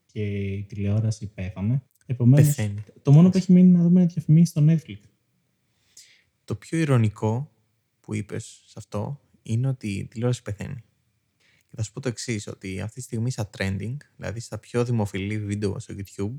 [0.06, 0.22] και
[0.54, 1.84] η τηλεόραση πέθανε.
[2.06, 2.84] Επομένως, Πεθαίνει.
[3.02, 4.98] το μόνο που έχει μείνει να δούμε είναι διαφημίσεις στο Netflix.
[6.44, 7.52] Το πιο ηρωνικό
[8.02, 10.84] που είπες σε αυτό είναι ότι η τηλεόραση πεθαίνει.
[11.68, 14.86] Και θα σου πω το εξής, ότι αυτή τη στιγμή στα trending, δηλαδή στα πιο
[14.86, 16.38] δημοφιλή βίντεο στο YouTube,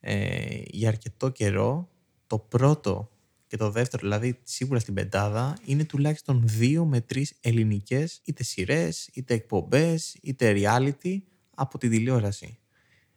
[0.00, 1.88] ε, για αρκετό καιρό
[2.26, 3.10] το πρώτο
[3.46, 9.10] και το δεύτερο, δηλαδή σίγουρα στην πεντάδα, είναι τουλάχιστον δύο με τρεις ελληνικές είτε σειρές,
[9.12, 11.18] είτε εκπομπές, είτε reality
[11.54, 12.58] από την τηλεόραση.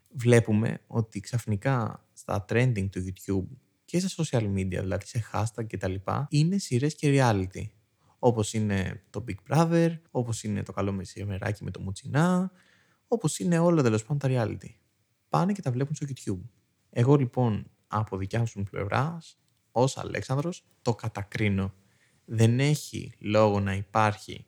[0.10, 5.78] Βλέπουμε ότι ξαφνικά στα trending του YouTube και στα social media, δηλαδή σε hashtag και
[5.78, 7.64] τα λοιπά, είναι σειρές και reality.
[8.20, 12.52] Όπως είναι το Big Brother, όπως είναι το καλό μεσημεράκι με το Μουτσινά,
[13.08, 14.70] όπως είναι όλα τέλος πάντων τα reality.
[15.30, 16.50] Πάνε και τα βλέπουν στο YouTube.
[16.90, 19.40] Εγώ λοιπόν από δικιά μου πλευράς,
[19.82, 21.74] ως Αλέξανδρος, το κατακρίνω.
[22.26, 24.46] Δεν έχει λόγο να υπάρχει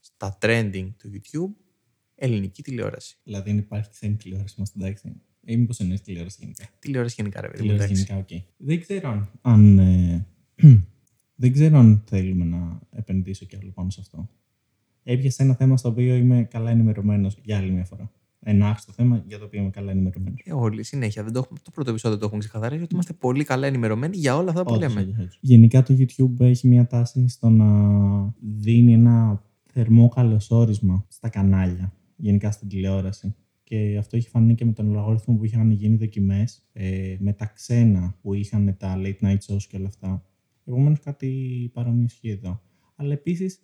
[0.00, 1.54] στα trending του YouTube
[2.14, 3.16] ελληνική τηλεόραση.
[3.24, 5.20] Δηλαδή δεν υπάρχει ξένη τηλεόραση μας εντάξει.
[5.44, 6.68] Ή μήπως εννοείς τηλεόραση γενικά.
[6.78, 7.68] Τηλεόραση γενικά, ρε παιδί μου.
[7.68, 8.12] Τηλεόραση εντάξει.
[8.12, 8.54] γενικά, οκ.
[8.56, 9.30] Δεν ξέρω αν...
[9.40, 10.26] αν, ε,
[11.42, 14.28] δεν ξέρω αν θέλουμε να επενδύσω κι άλλο πάνω σε αυτό.
[15.02, 18.12] Έπιασες ένα θέμα στο οποίο είμαι καλά ενημερωμένος για άλλη μια φορά.
[18.48, 20.42] Ένα άχρηστο θέμα για το οποίο είμαι καλά ενημερωμένος.
[20.44, 21.22] Ε, όλοι συνέχεια.
[21.22, 24.36] Δεν το, έχουμε, το πρώτο επεισόδιο το έχουμε ξεκαθαρίσει ότι είμαστε πολύ καλά ενημερωμένοι για
[24.36, 25.28] όλα αυτά που λέμε.
[25.40, 27.66] Γενικά το YouTube έχει μια τάση στο να
[28.40, 33.34] δίνει ένα θερμό καλωσόρισμα στα κανάλια, γενικά στην τηλεόραση.
[33.64, 37.46] Και αυτό έχει φανεί και με τον αλγόριθμο που είχαν γίνει δοκιμές ε, με τα
[37.46, 40.24] ξένα που είχαν τα late night shows και όλα αυτά.
[40.64, 42.62] Επομένως κάτι παρόμοιο ισχύει εδώ.
[42.96, 43.60] Αλλά επίσης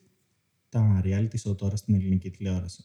[0.69, 2.85] τα reality show τώρα στην ελληνική τηλεόραση.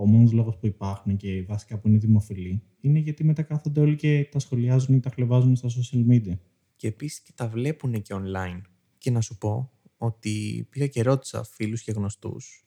[0.00, 3.96] Ο μόνος λόγος που υπάρχουν και βασικά που είναι δημοφιλή είναι γιατί μετά κάθονται όλοι
[3.96, 6.38] και τα σχολιάζουν ή τα χλεβάζουν στα social media.
[6.76, 8.60] Και επίσης και τα βλέπουν και online.
[8.98, 12.66] Και να σου πω ότι πήγα και ρώτησα φίλους και γνωστούς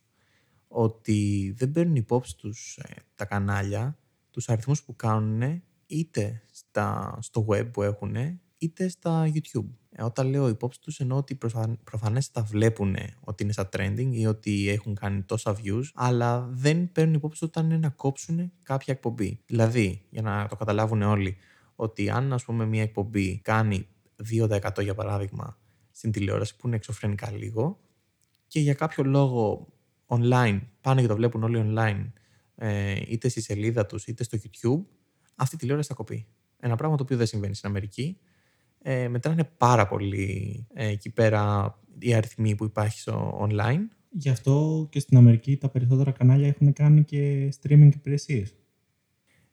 [0.68, 4.00] ότι δεν παίρνουν υπόψη τους ε, τα κανάλια,
[4.32, 8.16] τους αριθμούς που κάνουν είτε στα, στο web που έχουν
[8.58, 9.70] είτε στα YouTube.
[9.96, 14.10] Ε, όταν λέω υπόψη τους εννοώ ότι προφαν, προφανές τα βλέπουν ότι είναι στα trending
[14.12, 18.94] ή ότι έχουν κάνει τόσα views αλλά δεν παίρνουν υπόψη όταν είναι να κόψουν κάποια
[18.94, 19.40] εκπομπή.
[19.46, 21.38] Δηλαδή, για να το καταλάβουν όλοι,
[21.76, 23.88] ότι αν ας πούμε μια εκπομπή κάνει
[24.30, 25.58] 2% για παράδειγμα
[25.92, 27.80] στην τηλεόραση που είναι εξωφρενικά λίγο
[28.48, 29.68] και για κάποιο λόγο
[30.08, 32.12] online πάνε και το βλέπουν όλοι online
[32.56, 34.86] ε, είτε στη σελίδα τους είτε στο YouTube
[35.36, 36.28] αυτή η τηλεόραση θα κοπεί.
[36.60, 38.18] Ένα πράγμα το οποίο δεν συμβαίνει στην Αμερική.
[38.84, 43.88] Ε, μετράνε πάρα πολύ ε, εκεί πέρα οι αριθμοί που υπάρχει στο online.
[44.10, 48.56] Γι' αυτό και στην Αμερική τα περισσότερα κανάλια έχουν κάνει και streaming υπηρεσίες.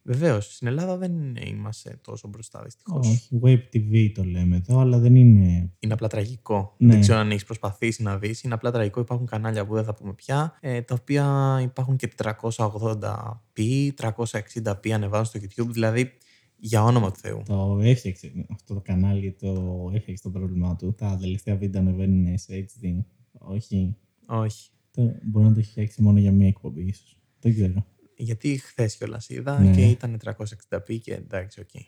[0.03, 3.09] Βεβαίως, στην Ελλάδα δεν είμαστε τόσο μπροστά δυστυχώς.
[3.09, 5.71] Όχι, Web TV το λέμε εδώ, αλλά δεν είναι.
[5.79, 6.75] Είναι απλά τραγικό.
[6.79, 6.93] Ναι.
[6.93, 8.43] Δεν ξέρω αν έχεις προσπαθήσει να δεις.
[8.43, 9.01] Είναι απλά τραγικό.
[9.01, 15.25] Υπάρχουν κανάλια που δεν θα πούμε πια, ε, τα οποία υπάρχουν και 480p, 360p ανεβάζουν
[15.25, 15.69] στο YouTube.
[15.69, 16.13] Δηλαδή,
[16.61, 17.43] για όνομα του Θεού.
[17.47, 20.95] Το έφτιαξε αυτό το κανάλι, το έφτιαξε το πρόβλημά του.
[20.95, 23.05] Τα τελευταία βίντεο ανεβαίνουν σε HD.
[23.33, 23.97] Όχι.
[24.27, 24.69] Όχι.
[24.91, 27.19] Το, μπορεί να το έχει φτιάξει μόνο για μία εκπομπή, ίσως.
[27.41, 27.87] Δεν ξέρω.
[28.17, 29.75] Γιατί χθες κιόλας είδα Ναι.
[29.75, 31.83] και ήταν 360p και εντάξει, οκ.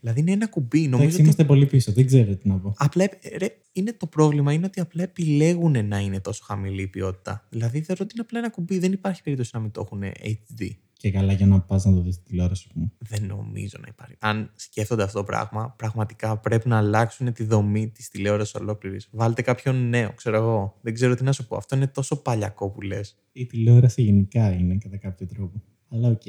[0.00, 0.78] Δηλαδή είναι ένα κουμπί.
[0.78, 1.92] Νομίζω Εντάξει, ότι είμαστε πολύ πίσω.
[1.92, 2.74] Δεν ξέρω τι να πω.
[2.76, 6.86] Απλά, ε, ρε, είναι το πρόβλημα είναι ότι απλά επιλέγουν να είναι τόσο χαμηλή η
[6.86, 7.46] ποιότητα.
[7.50, 8.78] Δηλαδή θεωρώ ότι είναι απλά ένα κουμπί.
[8.78, 10.68] Δεν υπάρχει περίπτωση να μην το έχουν HD.
[11.04, 12.92] Και καλά για να πας να το δεις στη τηλεόραση, ας πούμε.
[12.98, 14.16] Δεν νομίζω να υπάρχει.
[14.18, 19.08] Αν σκέφτονται αυτό το πράγμα, πραγματικά πρέπει να αλλάξουν τη δομή της τηλεόρασης ολόκληρης.
[19.12, 20.78] Βάλτε κάποιον νέο, ξέρω εγώ.
[20.80, 21.56] Δεν ξέρω τι να σου πω.
[21.56, 23.16] Αυτό είναι τόσο παλιακό που λες.
[23.32, 25.62] Η τηλεόραση γενικά είναι κατά κάποιο τρόπο.
[25.88, 26.22] Αλλά οκ.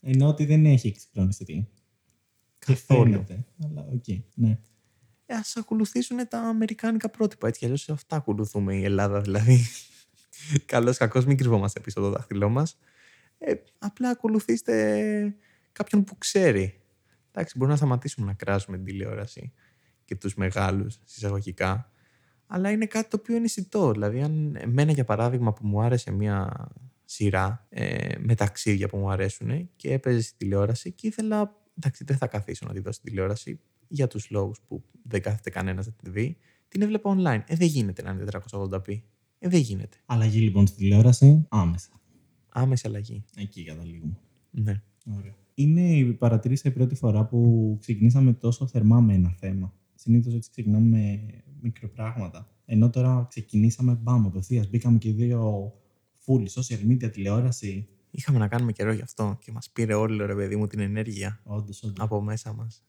[0.00, 1.68] Ενώ ότι δεν έχει εξυγχρονιστεί.
[2.58, 3.10] Και Καθόλου.
[3.10, 3.44] φαίνεται.
[3.64, 4.04] Αλλά οκ.
[4.34, 4.58] Ναι.
[5.26, 7.46] Ε, ας ακολουθήσουν τα αμερικάνικα πρότυπα.
[7.46, 9.60] Έτσι κι αλλιώς αυτά ακολουθούμε η Ελλάδα δηλαδή.
[10.66, 12.76] Καλώς κακώς, μην κρυβόμαστε πίσω από το δάχτυλό μας.
[13.44, 15.36] Ε, απλά ακολουθήστε
[15.72, 16.80] κάποιον που ξέρει.
[17.30, 19.52] Εντάξει, μπορούμε να σταματήσουμε να κράζουμε την τηλεόραση
[20.04, 21.90] και τους μεγάλους σε εισαγωγικά.
[22.46, 23.90] Αλλά είναι κάτι το οποίο είναι αισθητό.
[23.90, 26.66] Δηλαδή, αν εμένα για παράδειγμα που μου άρεσε μια
[27.04, 31.60] σειρά ε, με ταξίδια που μου αρέσουν και έπαιζε στη τηλεόραση και ήθελα.
[31.78, 35.50] Εντάξει, δεν θα καθίσω να τη δω στην τηλεόραση για τους λόγους που δεν κάθεται
[35.50, 36.36] κανένας να τη δει.
[36.68, 37.42] Την έβλεπα online.
[37.46, 39.00] Ε, δεν γίνεται να είναι 480p.
[39.38, 39.96] Ε, δεν γίνεται.
[40.06, 42.01] Αλλαγή λοιπόν στη τηλεόραση άμεσα.
[42.52, 43.24] Άμεση αλλαγή.
[43.36, 44.18] Εκεί καταλήγουμε.
[44.50, 44.82] Ναι.
[45.18, 45.34] Ωραία.
[45.54, 49.74] Είναι, παρατηρήσα η πρώτη φορά που ξεκινήσαμε τόσο θερμά με ένα θέμα.
[49.94, 51.20] Συνήθως έτσι ξεκινάμε με
[51.60, 52.50] μικροπράγματα.
[52.64, 54.68] Ενώ τώρα ξεκινήσαμε μπαμ απευθείας.
[54.68, 55.72] Μπήκαμε και οι δύο
[56.26, 57.88] full social media, τηλεόραση.
[58.10, 61.40] Είχαμε να κάνουμε καιρό γι' αυτό και μας πήρε όλο ρε παιδί μου την ενέργεια
[61.44, 62.04] Όντως, όντως.
[62.04, 62.84] από μέσα μας.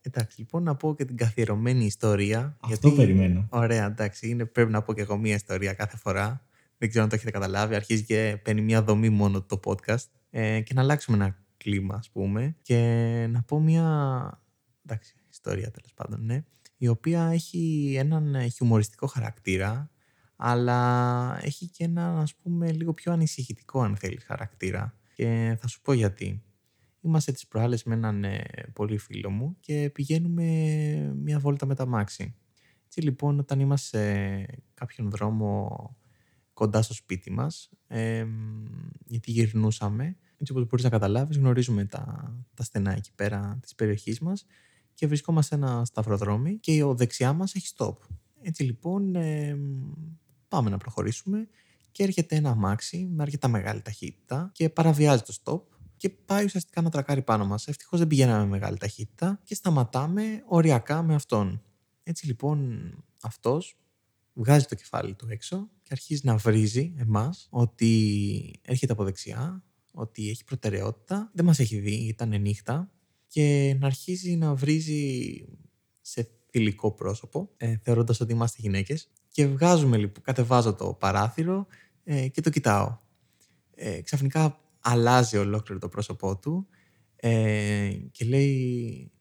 [0.00, 2.56] Εντάξει, λοιπόν, να πω και την καθιερωμένη ιστορία.
[2.60, 3.46] Αυτό περιμένω.
[3.50, 6.47] Ωραία, εντάξει, είναι, πρέπει να πω και εγώ μία ιστορία κάθε φορά.
[6.78, 7.74] Δεν ξέρω αν το έχετε καταλάβει.
[7.74, 10.04] Αρχίζει και παίρνει μία δομή μόνο το podcast.
[10.30, 12.56] Ε, και να αλλάξουμε ένα κλίμα, ας πούμε.
[12.62, 14.42] Και να πω μία.
[14.84, 16.44] Εντάξει, ιστορία τέλος πάντων, ναι.
[16.76, 19.90] Η οποία έχει έναν ε, χιουμοριστικό χαρακτήρα,
[20.36, 24.94] αλλά έχει και ένα, ας πούμε, λίγο πιο ανησυχητικό, αν θέλεις, χαρακτήρα.
[25.14, 26.42] Και θα σου πω γιατί.
[27.00, 30.44] Είμαστε τις προάλλες με έναν ε, πολύ φίλο μου και πηγαίνουμε
[31.22, 32.34] μια βόλτα με τα μάξι.
[32.84, 35.96] Έτσι λοιπόν όταν είμαστε σε κάποιον δρόμο
[36.58, 38.26] κοντά στο σπίτι μας, ε,
[39.06, 44.20] γιατί γυρνούσαμε, έτσι όπως μπορείς να καταλάβεις γνωρίζουμε τα, τα στενά εκεί πέρα της περιοχής
[44.20, 44.46] μας
[44.94, 47.94] και βρισκόμαστε σε ένα σταυροδρόμι και ο δεξιά μας έχει stop.
[48.42, 49.58] Έτσι λοιπόν ε,
[50.48, 51.48] πάμε να προχωρήσουμε
[51.92, 56.82] και έρχεται ένα αμάξι με αρκετά μεγάλη ταχύτητα και παραβιάζει το stop και πάει ουσιαστικά
[56.82, 57.68] να τρακάρει πάνω μας.
[57.68, 61.62] Ευτυχώς δεν πηγαίναμε με μεγάλη ταχύτητα και σταματάμε οριακά με αυτόν.
[62.02, 62.90] Έτσι λοιπόν
[63.22, 63.76] αυτός
[64.32, 70.30] βγάζει το κεφάλι του έξω και αρχίζει να βρίζει εμάς ότι έρχεται από δεξιά, ότι
[70.30, 72.90] έχει προτεραιότητα, δεν μας έχει δει, ήταν νύχτα
[73.26, 75.44] και να αρχίζει να βρίζει
[76.00, 81.66] σε θηλυκό πρόσωπο, ε, θεωρώντας ότι είμαστε γυναίκες και βγάζουμε λοιπόν, κατεβάζω το παράθυρο
[82.04, 82.98] ε, και το κοιτάω.
[83.74, 86.68] Ε, ξαφνικά αλλάζει ολόκληρο το πρόσωπό του
[87.16, 89.12] ε, και λέει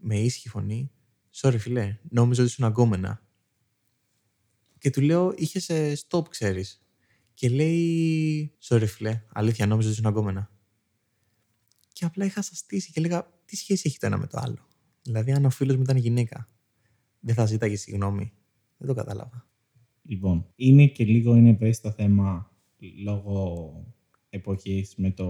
[0.00, 0.90] με ήσυχη φωνή
[1.34, 3.24] «Sorry φίλε, νόμιζα ότι ήσουν αγκόμενα».
[4.80, 5.70] Και του λέω «Είχες
[6.08, 6.82] stop, ξέρεις».
[7.34, 10.50] Και λέει «Sorry φίλε, αλήθεια νόμιζα ότι ήσουν αγκόμενα».
[11.92, 14.66] Και απλά είχα σαστήσει και λέγα «Τι σχέση έχει το ένα με το άλλο».
[15.02, 16.48] Δηλαδή αν ο φίλος μου ήταν γυναίκα,
[17.20, 18.32] δεν θα ζήταγε συγγνώμη.
[18.76, 19.48] Δεν το κατάλαβα.
[20.02, 22.52] Λοιπόν, είναι και λίγο είναι ευαίσθητο θέμα
[23.02, 23.72] λόγω
[24.30, 25.26] εποχής με το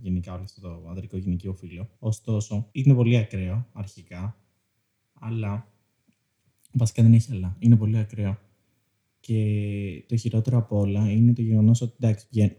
[0.00, 1.90] γενικά όλο αυτό το ανδρικό γυναικείο φύλλο.
[1.98, 4.36] Ωστόσο, είναι πολύ ακραίο αρχικά,
[5.12, 5.72] αλλά
[6.72, 7.56] βασικά δεν έχει αλλά.
[7.58, 8.38] Είναι πολύ ακραίο.
[9.30, 12.56] Και το χειρότερο από όλα είναι το γεγονός ότι εντάξει, βγαίνει.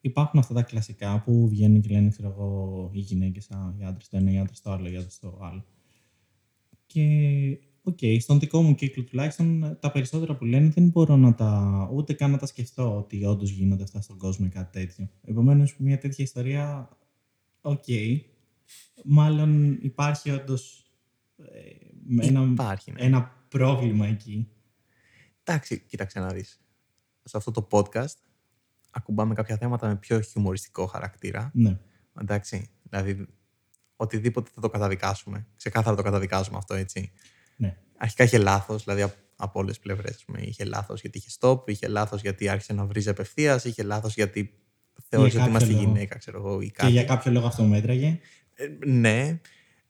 [0.00, 4.16] Υπάρχουν αυτά τα κλασικά που βγαίνουν και λένε, ξέρω εγώ, οι γυναίκες, οι άντρες το
[4.16, 5.64] ένα, οι άντρες το άλλο, οι άντρες το άλλο.
[6.86, 7.06] Και
[7.82, 11.90] OK, okay, στον δικό μου κύκλο τουλάχιστον τα περισσότερα που λένε δεν μπορώ να τα
[11.92, 15.08] ούτε καν να τα σκεφτώ ότι όντως γίνονται αυτά στον κόσμο ή κάτι τέτοιο.
[15.24, 16.88] Επομένως, μια τέτοια ιστορία,
[17.60, 17.82] ok.
[17.86, 18.20] Okay,
[19.04, 20.84] μάλλον υπάρχει όντως
[22.18, 23.00] ε, ένα, Υπάρχει, ναι.
[23.00, 24.48] ένα πρόβλημα εκεί.
[25.44, 26.60] Εντάξει, κοίταξε να δεις.
[27.24, 28.14] Σε αυτό το podcast
[28.90, 31.50] ακουμπάμε κάποια θέματα με πιο χιουμοριστικό χαρακτήρα.
[31.54, 31.78] Ναι.
[32.20, 33.26] Εντάξει, δηλαδή
[33.96, 35.46] οτιδήποτε θα το καταδικάσουμε.
[35.56, 37.12] Ξεκάθαρα το καταδικάζουμε αυτό, έτσι.
[37.56, 37.76] Ναι.
[37.96, 40.24] Αρχικά είχε λάθος, δηλαδή απ- από όλες τις πλευρές.
[40.36, 44.58] Είχε λάθος γιατί είχε stop, είχε λάθος γιατί άρχισε να βρίζει απευθείας, είχε λάθος γιατί
[45.08, 45.92] θεώρησε ότι κάποιο είμαστε λόγο.
[45.92, 46.92] γυναίκα, ξέρω εγώ, ή Και κάτι.
[46.92, 48.18] για κάποιο λόγο αυτό μέτραγε.
[48.54, 49.40] Ε, ναι.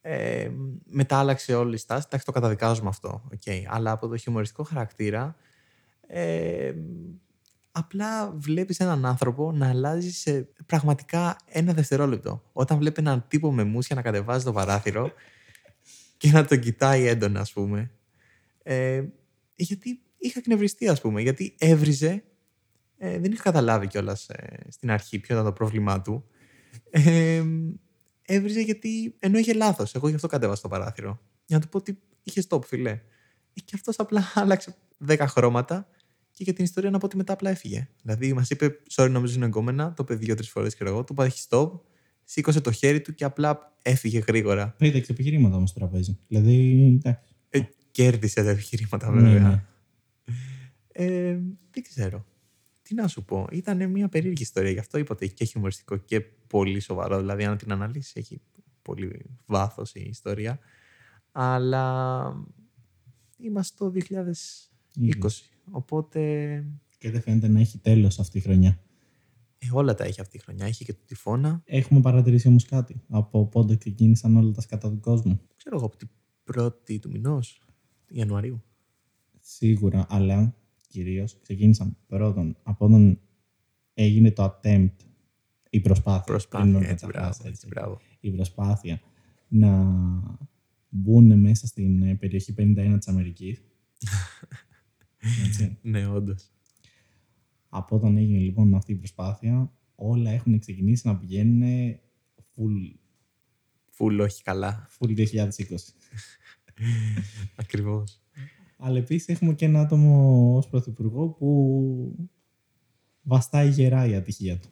[0.06, 0.50] Ε,
[0.84, 2.02] μετά άλλαξε όλη η στάση.
[2.06, 3.28] Εντάξει, το καταδικάζουμε αυτό.
[3.34, 3.62] Okay.
[3.66, 5.36] Αλλά από το χιουμοριστικό χαρακτήρα,
[6.06, 6.74] ε,
[7.72, 12.42] απλά βλέπεις έναν άνθρωπο να αλλάζει σε πραγματικά ένα δευτερόλεπτο.
[12.52, 15.12] Όταν βλέπει έναν τύπο με μουσια να κατεβάζει το παράθυρο
[16.16, 17.90] και να τον κοιτάει έντονα, ας πούμε.
[18.62, 19.04] Ε,
[19.54, 21.20] γιατί είχα εκνευριστεί, ας πούμε.
[21.20, 22.24] Γιατί έβριζε,
[22.98, 24.30] ε, δεν είχα καταλάβει κιόλας
[24.68, 26.24] στην αρχή ποιο ήταν το πρόβλημά του.
[28.26, 29.94] Ε, έβριζε γιατί ενώ είχε λάθος.
[29.94, 31.20] Εγώ γι' αυτό κατέβασα το παράθυρο.
[31.46, 32.90] Για να του πω ότι είχε stop, φιλέ.
[32.90, 33.00] Ε,
[33.64, 34.74] και αυτός απλά άλλαξε
[35.06, 35.88] 10 χρώματα
[36.30, 37.88] και για την ιστορία να πω ότι μετά απλά έφυγε.
[38.02, 41.24] Δηλαδή μας είπε, sorry, νομίζω είναι εγκόμενα, το είπε δύο-τρεις φορές και εγώ, του είπα
[41.24, 41.70] έχει stop,
[42.24, 44.74] σήκωσε το χέρι του και απλά έφυγε γρήγορα.
[44.78, 46.18] Πέταξε επιχειρήματα όμως στο τραπέζι.
[46.28, 47.34] Δηλαδή, εντάξει.
[47.48, 47.60] Ε,
[47.90, 49.48] κέρδισε τα επιχειρήματα, Ναι, βέβαια.
[49.48, 49.64] ναι.
[50.92, 51.38] Ε,
[51.70, 52.24] δεν ξέρω.
[52.82, 53.46] Τι να σου πω.
[53.52, 54.70] Ήταν μια περίεργη ιστορία.
[54.70, 56.20] Γι' αυτό είπα ότι έχει και χιουμοριστικό και
[56.54, 57.18] πολύ σοβαρό.
[57.18, 58.40] Δηλαδή, αν την αναλύσεις, έχει
[58.82, 60.58] πολύ βάθος η ιστορία.
[61.32, 62.46] Αλλά
[63.38, 65.50] είμαστε το 2020.
[65.70, 66.20] Οπότε
[66.98, 68.80] Και δεν φαίνεται να έχει τέλος αυτή η χρονιά.
[69.58, 70.66] ε, όλα τα έχει αυτή η χρονιά.
[70.66, 71.62] Έχει και το τυφώνα.
[71.64, 73.02] Έχουμε παρατηρήσει όμως κάτι.
[73.08, 75.40] Από πότε ξεκίνησαν όλα τα σκατά του κόσμου.
[75.56, 76.08] Ξέρω εγώ από την
[76.44, 77.62] πρώτη του μηνός
[78.08, 78.62] Ιανουαρίου.
[79.40, 80.54] Σίγουρα, αλλά
[80.88, 83.20] κυρίως ξεκίνησαν πρώτον από όταν
[83.94, 84.94] έγινε το attempt,
[85.76, 86.24] η προσπάθεια.
[86.24, 86.70] Προσπάθεια.
[86.70, 87.48] πριν Έτσι, μεταφράσω, μπράβο, έτσι.
[87.48, 88.00] έτσι, μπράβο.
[88.20, 89.00] η προσπάθεια
[89.48, 89.94] να
[90.88, 93.62] μπουν μέσα στην ε, περιοχή 51 της Αμερικής.
[95.46, 95.78] Έτσι.
[95.82, 96.50] Ναι, όντως.
[97.68, 101.94] Από όταν έγινε λοιπόν αυτή η προσπάθεια, όλα έχουν ξεκινήσει να πηγαίνουν
[102.36, 102.96] full,
[103.90, 104.88] Φουλ, όχι καλά.
[104.98, 105.48] full 2020.
[107.56, 108.20] Ακριβώς.
[108.78, 112.30] Αλλά επίσης έχουμε και ένα άτομο ως πρωθυπουργό που
[113.22, 114.68] βαστάει γερά η ατυχία του.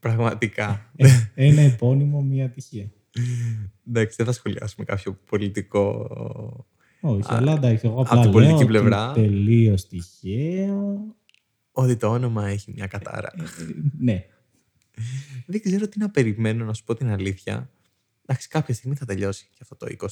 [0.00, 0.90] Πραγματικά.
[0.96, 2.90] Ε, ένα επώνυμο, μία ατυχία.
[3.88, 6.08] Εντάξει, δεν θα σχολιάσουμε κάποιο πολιτικό.
[7.00, 9.10] Όχι, Α, αλλά εντάξει, εγώ απ' απλά την πολιτική λέω πλευρά.
[9.10, 11.16] ότι τελείως τυχαίο.
[11.72, 13.32] Ότι το όνομα έχει μια κατάρα.
[13.38, 13.42] Ε,
[13.98, 14.24] ναι,
[15.46, 17.70] δεν ξέρω τι να περιμένω, να σου πω την αλήθεια.
[18.26, 20.06] Εντάξει, κάποια στιγμή θα τελειώσει και αυτό το 20.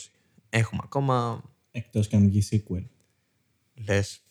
[0.48, 1.42] Έχουμε ακόμα.
[1.70, 2.84] εκτός και αν βγει sequel.
[3.86, 4.22] Λες,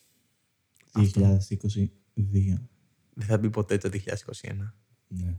[0.92, 1.38] Αυτό.
[1.50, 2.60] 2022.
[3.14, 4.74] δεν θα μπει ποτέ το 2021.
[5.16, 5.36] Ναι.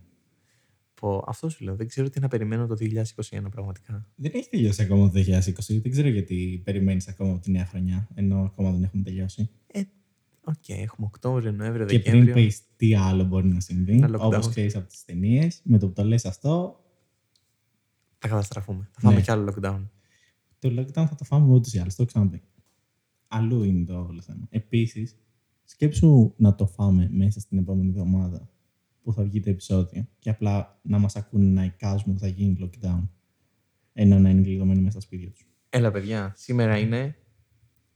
[1.02, 1.76] Πω, αυτό σου λέω.
[1.76, 4.08] Δεν ξέρω τι να περιμένω το 2021 πραγματικά.
[4.16, 5.82] Δεν έχει τελειώσει ακόμα το 2020.
[5.82, 9.50] Δεν ξέρω γιατί περιμένεις ακόμα από τη νέα χρονιά, ενώ ακόμα δεν έχουμε τελειώσει.
[10.48, 12.34] Οκ, έχουμε Οκτώβριο, Νοέμβριο, Και πριν Δεκέμβριο.
[12.46, 14.26] πεις τι άλλο μπορεί να συμβεί, Ένα lockdown.
[14.26, 16.84] όπως ξέρεις από τις ταινίες, με το που το λες αυτό,
[18.18, 18.90] Θα καταστραφούμε.
[18.92, 19.22] Θα φάμε Ναι.
[19.22, 19.82] κι άλλο lockdown.
[20.60, 21.96] το lockdown θα το φάμε ούτως ή άλλως.
[21.96, 22.42] Το έχω ξαναπεί.
[23.28, 24.48] Αλλού είναι το όλο θέμα.
[24.50, 25.18] Επίσης,
[25.64, 28.50] σκέψου να το φάμε μέσα στην επόμενη εβδομάδα
[29.06, 32.58] που θα βγει το επεισόδιο και απλά να μας ακούνε να εικάζουμε ότι θα γίνει
[32.62, 33.08] lockdown.
[33.94, 35.48] Ενώ να είναι κλειδωμένοι μέσα στα σπίτια τους.
[35.70, 37.16] Έλα, παιδιά, σήμερα είναι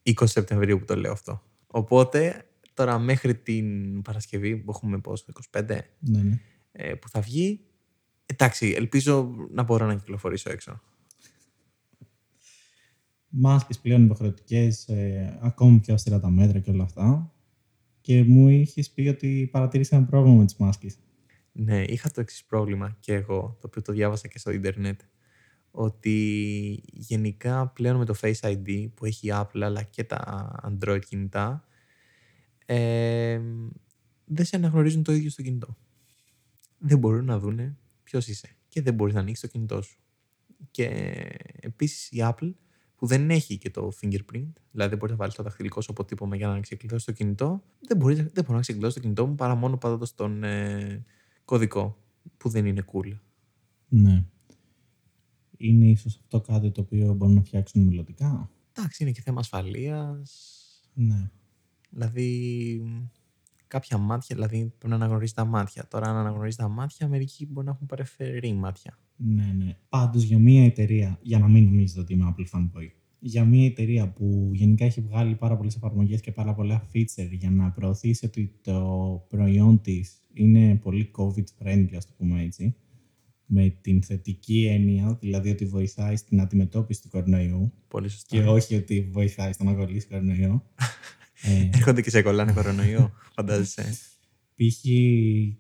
[0.03, 1.43] 20 Σεπτεμβρίου που το λέω αυτό.
[1.67, 6.39] Οπότε, τώρα μέχρι την Παρασκευή που έχουμε πόσο, 25, Ναι, ναι.
[6.71, 7.59] ε, που θα βγει,
[8.25, 10.81] εντάξει, ελπίζω να μπορώ να κυκλοφορήσω έξω.
[13.29, 17.33] Μάσκες πλέον υποχρεωτικές, ε, ακόμη πιο αυστηρά τα μέτρα και όλα αυτά.
[18.01, 20.97] Και μου είχες πει ότι παρατήρησε ένα πρόβλημα με τις μάσκες.
[21.51, 25.01] Ναι, είχα το εξής πρόβλημα και εγώ, το οποίο το διάβασα και στο ίντερνετ,
[25.71, 31.01] ότι γενικά πλέον με το Face ID που έχει η Apple αλλά και τα Android
[31.07, 31.67] κινητά,
[32.65, 33.41] ε,
[34.25, 35.77] δεν σε αναγνωρίζουν το ίδιο στο κινητό.
[36.77, 39.99] Δεν μπορούν να δούνε ποιος είσαι και δεν μπορείς να ανοίξεις το κινητό σου.
[40.71, 40.85] Και
[41.59, 42.51] επίσης η Apple
[42.99, 46.35] που δεν έχει και το fingerprint, δηλαδή δεν μπορεί να βάλεις το δαχτυλικό σου αποτύπωμα
[46.35, 49.55] για να ξεκλειδώσει το κινητό, δεν, μπορεί, δεν μπορώ να ξεκλειδώσει το κινητό μου παρά
[49.55, 51.05] μόνο πατώντας τον ε,
[51.45, 51.97] κωδικό,
[52.37, 53.17] που δεν είναι cool.
[53.87, 54.23] Ναι.
[55.57, 60.31] Είναι ίσως αυτό κάτι το οποίο μπορούν να φτιάξουν μελλοντικά; Εντάξει, είναι και θέμα ασφαλείας,
[60.93, 61.29] Ναι.
[61.89, 62.81] δηλαδή
[63.67, 65.87] κάποια μάτια, δηλαδή πρέπει να αναγνωρίζεις τα μάτια.
[65.87, 68.97] Τώρα αν αναγνωρίζεις τα μάτια, μερικοί μπορεί να έχουν παρεφερεί μάτια.
[69.21, 69.77] Ναι, ναι.
[69.89, 72.87] Πάντως για μια εταιρεία, για να μην νομίζετε ότι είμαι Apple fanboy,
[73.19, 77.49] για μια εταιρεία που γενικά έχει βγάλει πάρα πολλές εφαρμογές και πάρα πολλά feature για
[77.49, 78.81] να προωθήσει ότι το
[79.29, 82.75] προϊόν της είναι πολύ COVID friendly, ας το πούμε έτσι,
[83.45, 88.35] με την θετική έννοια, δηλαδή ότι βοηθάει στην αντιμετώπιση του κορονοϊού Πολύ σωστά.
[88.37, 90.63] και όχι ότι βοηθάει στο να κολλήσει κορονοϊό.
[91.41, 93.97] ε, Έρχονται και σε κολλάνε κορονοϊό, φαντάζεσαι.
[94.59, 94.85] Π.χ.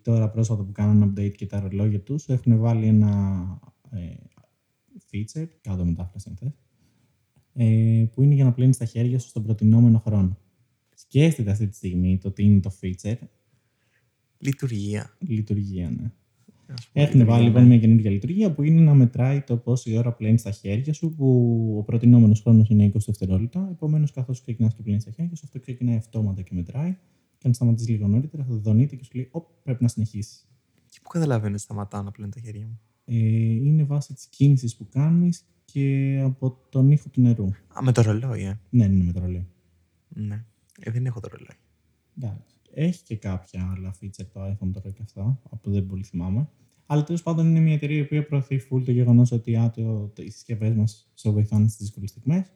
[0.01, 3.43] τώρα πρόσφατα που κάνουν update και τα ρολόγια τους έχουν βάλει ένα
[3.91, 4.13] ε,
[5.11, 6.57] feature, κάτω μετάφραση αν θες,
[7.53, 10.37] ε, που είναι για να πλένεις τα χέρια σου στον προτινόμενο χρόνο.
[10.95, 13.17] Σκέφτεται αυτή τη στιγμή το τι είναι το feature,
[14.37, 15.17] Λειτουργία.
[15.19, 16.11] λειτουργία, ναι.
[16.73, 17.67] Ας πούμε, Έχουν βάλει λειτουργία, λοιπόν ναι.
[17.67, 21.27] μια καινούργια λειτουργία που είναι να μετράει το πόση ώρα πλένεις τα χέρια σου, που
[21.77, 23.67] ο προτινόμενος χρόνος είναι 20 δευτερόλεπτα.
[23.71, 26.97] Επομένως, καθώς ξεκινάς και πλένεις τα χέρια σου, αυτό ξεκινάει αυτόματα και μετράει.
[27.39, 30.47] Και αν σταματήσεις λίγο νωρίτερα, θα δονείται και σου λέει: Ωπ, πρέπει να συνεχίσεις.
[30.89, 34.75] Και πού καταλαβαίνω ότι σταματάω να πλένω τα χέρια μου; Ε, είναι βάση της κίνησης
[34.75, 37.45] που κάνεις και από τον ήχο του νερού.
[37.77, 38.59] Α, με το ρολόι, ε.
[38.69, 39.47] Ναι, είναι με το ρολόι.
[40.09, 40.45] Ναι.
[40.79, 41.57] Ε, δεν έχω το ρολόι.
[42.17, 42.55] Εντάξει.
[42.73, 46.49] Έχει και κάποια άλλα feature το iPhone τώρα και αυτά, από δεν πολύ θυμάμαι.
[46.85, 50.07] Αλλά τέλος πάντων είναι μια εταιρεία η οποία προωθεί full το γεγονός ότι α, το,
[50.07, 52.51] το, οι συσκευές μας σε βοηθάνε στις δύσκολες στιγμές.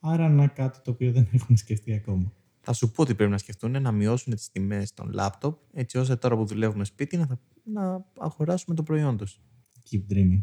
[0.00, 2.32] Άρα είναι κάτι το οποίο δεν έχουν σκεφτεί ακόμα.
[2.70, 6.16] Θα σου πω ότι πρέπει να σκεφτούν να μειώσουν τις τιμές των λάπτοπ, έτσι ώστε
[6.16, 9.40] τώρα που δουλεύουμε σπίτι να, θα- να αγοράσουμε το προϊόν τους.
[9.90, 10.38] Keep dreaming.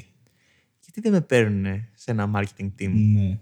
[0.81, 3.39] Γιατί δεν με παίρνουν σε ένα marketing team; Ναι.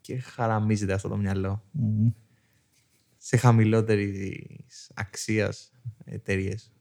[0.00, 2.10] και χαραμίζεται αυτό το μυαλό Μμμ.
[3.16, 5.70] σε χαμηλότερης αξίας
[6.04, 6.72] εταιρείες.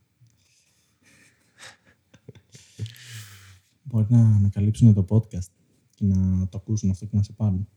[3.84, 5.48] Μπορεί να ανακαλύψουν το podcast
[5.96, 7.68] και να το ακούσουν αυτό και να σε πάρουν.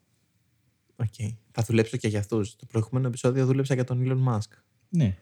[1.01, 1.15] Οκ.
[1.51, 2.57] Θα δουλέψω και για αυτούς.
[2.57, 4.51] Το προηγούμενο επεισόδιο δούλεψα για τον Elon Musk.
[4.89, 5.17] Ναι,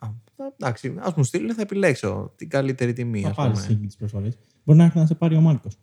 [0.00, 3.86] Α, θα- εντάξει, ας μου στείλουν θα επιλέξω την καλύτερη τιμή, θα ας πάρεις πούμε.
[3.86, 4.28] τι προσφορέ.
[4.64, 5.78] Μπορεί να έρθει να σε πάρει ο Μάρκος.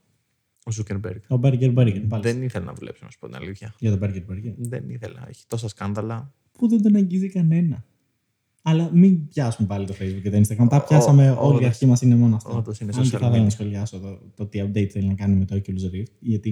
[0.66, 1.18] Ο Zuckerberg.
[1.28, 2.06] Ο Burger Burger.
[2.10, 2.24] Πάλι.
[2.24, 3.76] Δεν ήθελα να δουλέψω, να σου πω την αλήθεια.
[3.80, 4.54] Για το Burger Burger.
[4.58, 5.26] Δεν ήθελα.
[5.30, 6.34] Έχει τόσα σκάνδαλα.
[6.52, 7.86] Που δεν τον αγγίζει κανένα.
[8.62, 10.68] Αλλά μην πιάσουμε πάλι το Facebook και το Instagram.
[10.70, 11.32] Τα Ω, πιάσαμε.
[11.32, 11.66] ω, Όλη η όντως.
[11.66, 12.58] αρχή μας είναι μόνο αυτό.
[12.58, 13.52] Όντως είναι Αν και social θα ήθελα να media.
[13.52, 16.52] σχολιάσω το, το τι update θέλει να κάνει με το Oculus Rift, γιατί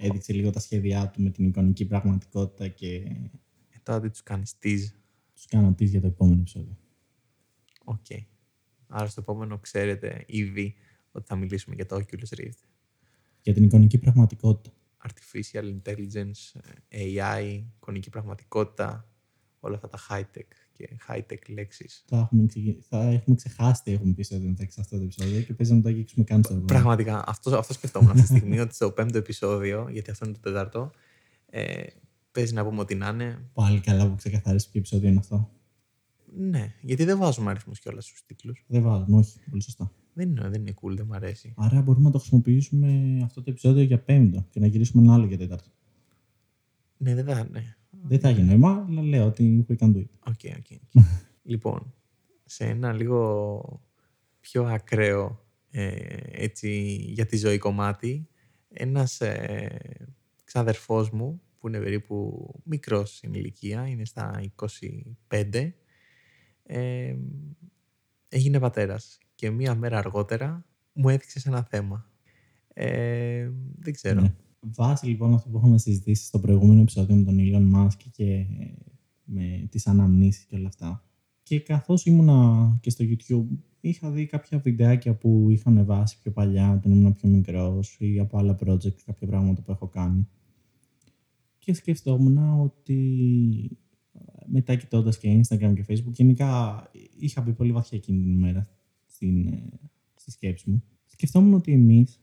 [0.00, 4.54] έδειξε λίγο τα σχέδιά του με την εικονική πραγματικότητα και Ε, τώρα τι τους κάνεις,
[4.62, 4.92] tease.
[5.34, 6.76] τους κάνω τι για το επόμενο επεισόδιο.
[7.84, 8.06] Οκ.
[8.86, 10.74] Άρα στο επόμενο ξέρετε ήδη
[11.12, 12.62] ότι θα μιλήσουμε για το Oculus Rift.
[13.42, 14.74] Για την εικονική πραγματικότητα.
[15.08, 19.08] Artificial Intelligence, ε, AI, εικονική πραγματικότητα,
[19.60, 20.48] όλα αυτά τα high-tech
[20.80, 22.04] και high-tech λέξεις.
[22.06, 25.40] Θα έχουμε, εξηγη- θα έχουμε ξεχάσει τι έχουμε πει στο μεταξύ σε αυτό το επεισόδιο
[25.40, 26.78] και παίζει να το αγγίξουμε καν στο επόμενο.
[26.80, 30.40] Πραγματικά, αυτός, αυτός σκεφτόμουν αυτή τη στιγμή, ότι στο πέμπτο επεισόδιο, γιατί αυτό είναι το
[30.40, 30.90] τέταρτο,
[31.50, 31.82] ε,
[32.32, 33.48] παίζει να πούμε ότι να είναι.
[33.52, 35.50] Πάλι καλά που ξεκαθάρισε ποιο επεισόδιο είναι αυτό.
[36.36, 38.64] Ναι, γιατί δεν βάζουμε αριθμούς κιόλας στους τίτλους.
[38.66, 39.38] Δεν βάζουμε, όχι.
[39.50, 39.92] Πολύ σωστά.
[40.14, 41.54] Δεν είναι, δεν είναι cool, δεν μου αρέσει.
[41.56, 45.26] Άρα μπορούμε να το χρησιμοποιήσουμε αυτό το επεισόδιο για πέμπτο και να γυρίσουμε ένα άλλο
[45.26, 45.68] για τέταρτο.
[46.96, 47.76] Ναι, δεν θα ναι.
[48.02, 50.04] Δεν θα έχει νόημα, αλλά λέω ότι we can do it.
[50.26, 50.66] OK, OK.
[50.94, 51.02] OK.
[51.42, 51.94] λοιπόν,
[52.44, 53.82] σε ένα λίγο
[54.40, 58.28] πιο ακραίο ε, έτσι, για τη ζωή κομμάτι,
[58.68, 59.78] ένας ε,
[60.44, 64.42] ξαδερφός μου, που είναι περίπου μικρός στην ηλικία, είναι στα
[65.28, 65.72] 25,
[66.62, 67.16] ε,
[68.28, 69.18] έγινε πατέρας.
[69.34, 72.10] Και μία μέρα αργότερα μου έδειξε σε ένα θέμα.
[72.74, 74.20] Ε, δεν ξέρω.
[74.20, 74.34] Ναι.
[74.60, 78.46] Βάσει λοιπόν αυτό που έχουμε συζητήσει στο προηγούμενο επεισόδιο με τον Elon Musk και
[79.24, 81.04] με τις αναμνήσεις και όλα αυτά.
[81.42, 86.72] Και καθώς ήμουνα και στο YouTube, είχα δει κάποια βιντεάκια που είχα ανεβάσει πιο παλιά,
[86.72, 90.28] όταν ήμουν πιο μικρός ή από άλλα project, κάποια πράγματα που έχω κάνει.
[91.58, 93.78] Και σκεφτόμουν ότι
[94.46, 96.82] μετά κοιτώντας και Instagram και Facebook, γενικά
[97.18, 98.68] είχα μπει πολύ βαθιά εκείνη την ημέρα
[99.06, 99.68] στην, ε,
[100.14, 100.82] στη σκέψη μου.
[101.06, 102.20] Σκεφτόμουν ότι εμείς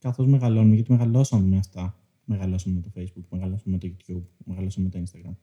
[0.00, 1.98] καθώς μεγαλώνουμε, γιατί μεγαλώσαμε με αυτά.
[2.24, 5.34] Μεγαλώσαμε με το Facebook, μεγαλώσαμε με το YouTube, μεγαλώσαμε με το Instagram.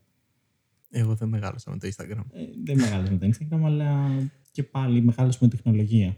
[0.89, 2.23] Εγώ δεν μεγάλωσα με το Instagram.
[2.31, 4.09] Ε, δεν μεγάλωσαμε με το Instagram, αλλά
[4.51, 6.17] και πάλι μεγάλωσαμε με τεχνολογία.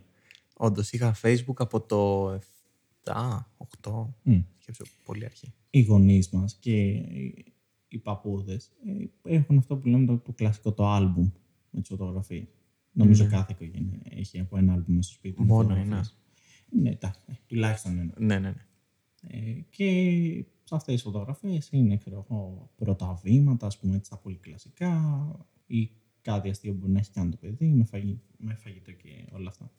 [0.54, 2.32] Όντως είχα Facebook από το
[3.04, 4.08] 7, 8.
[4.24, 4.40] Μμ.
[4.58, 5.54] Σκέψω πολύ αρχή.
[5.70, 7.54] Οι γονείς μας και οι-
[7.88, 8.60] οι παππούδε
[9.24, 11.32] έχουν αυτό που λέμε το, το κλασικό το album
[11.70, 12.48] με τι φωτογραφίε.
[12.92, 13.30] Νομίζω Ναι.
[13.30, 15.40] κάθε οικογένεια έχει από ένα album μέσα στο σπίτι.
[15.40, 16.18] με Μόνο φωτογραφίες.
[16.70, 18.14] Ναι, εντάξει, ε, τουλάχιστον ένα.
[18.18, 18.66] Ναι, ναι, ναι.
[19.28, 19.90] Ε, και
[20.64, 25.36] σε αυτές τις φωτογραφίες είναι ξέρω, εγώ, πρώτα βήματα, ας πούμε, έτσι, τα πολύ κλασικά
[25.68, 29.26] ή κάτι αστείο που μπορεί να έχει κάνει το παιδί με, φαγη, με φαγητό και
[29.32, 29.72] όλα αυτά.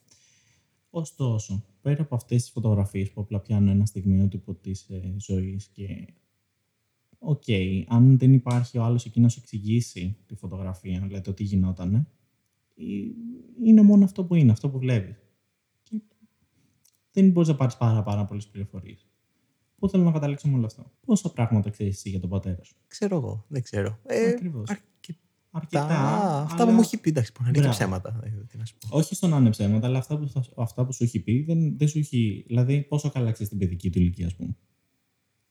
[0.89, 6.13] Ωστόσο, πέρα από αυτές τις φωτογραφίες που απλά πιάνουν ένα στιγμιότυπο της ε, ζωής και
[7.19, 7.43] οκ,
[7.87, 12.07] αν δεν υπάρχει ο άλλος εκεί να σου εξηγήσει τη φωτογραφία, δηλαδή το τι γινότανε,
[12.75, 12.83] ε,
[13.63, 15.15] είναι μόνο αυτό που είναι, αυτό που βλέπεις.
[17.11, 19.07] Και δεν μπορείς να πάρεις πάρα, πάρα πολλές πληροφορίες.
[19.75, 22.75] Πού θέλω να καταλήξω με όλο αυτό; Πόσα πράγματα ξέρεις εσύ για τον πατέρα σου;
[22.87, 23.99] Ξέρω εγώ, δεν ξέρω.
[24.05, 24.69] Ε, Ακριβώς.
[24.69, 25.19] αρκετά.
[25.51, 25.83] Αρκετά.
[26.41, 27.99] αυτά αλλά- που μου έχει πει, εντάξει, μπορεί να είναι και Μπράβο.
[27.99, 28.19] ψέματα.
[28.27, 28.97] ε, Τι να σου πω.
[28.97, 31.77] Όχι στο να είναι ψέματα, αλλά αυτά που, θα- αυτά που σου έχει πει δεν,
[31.77, 32.43] δεν σου έχει.
[32.47, 34.55] Δηλαδή, πόσο καλά ξέρεις την παιδική του ηλικία, ας πούμε;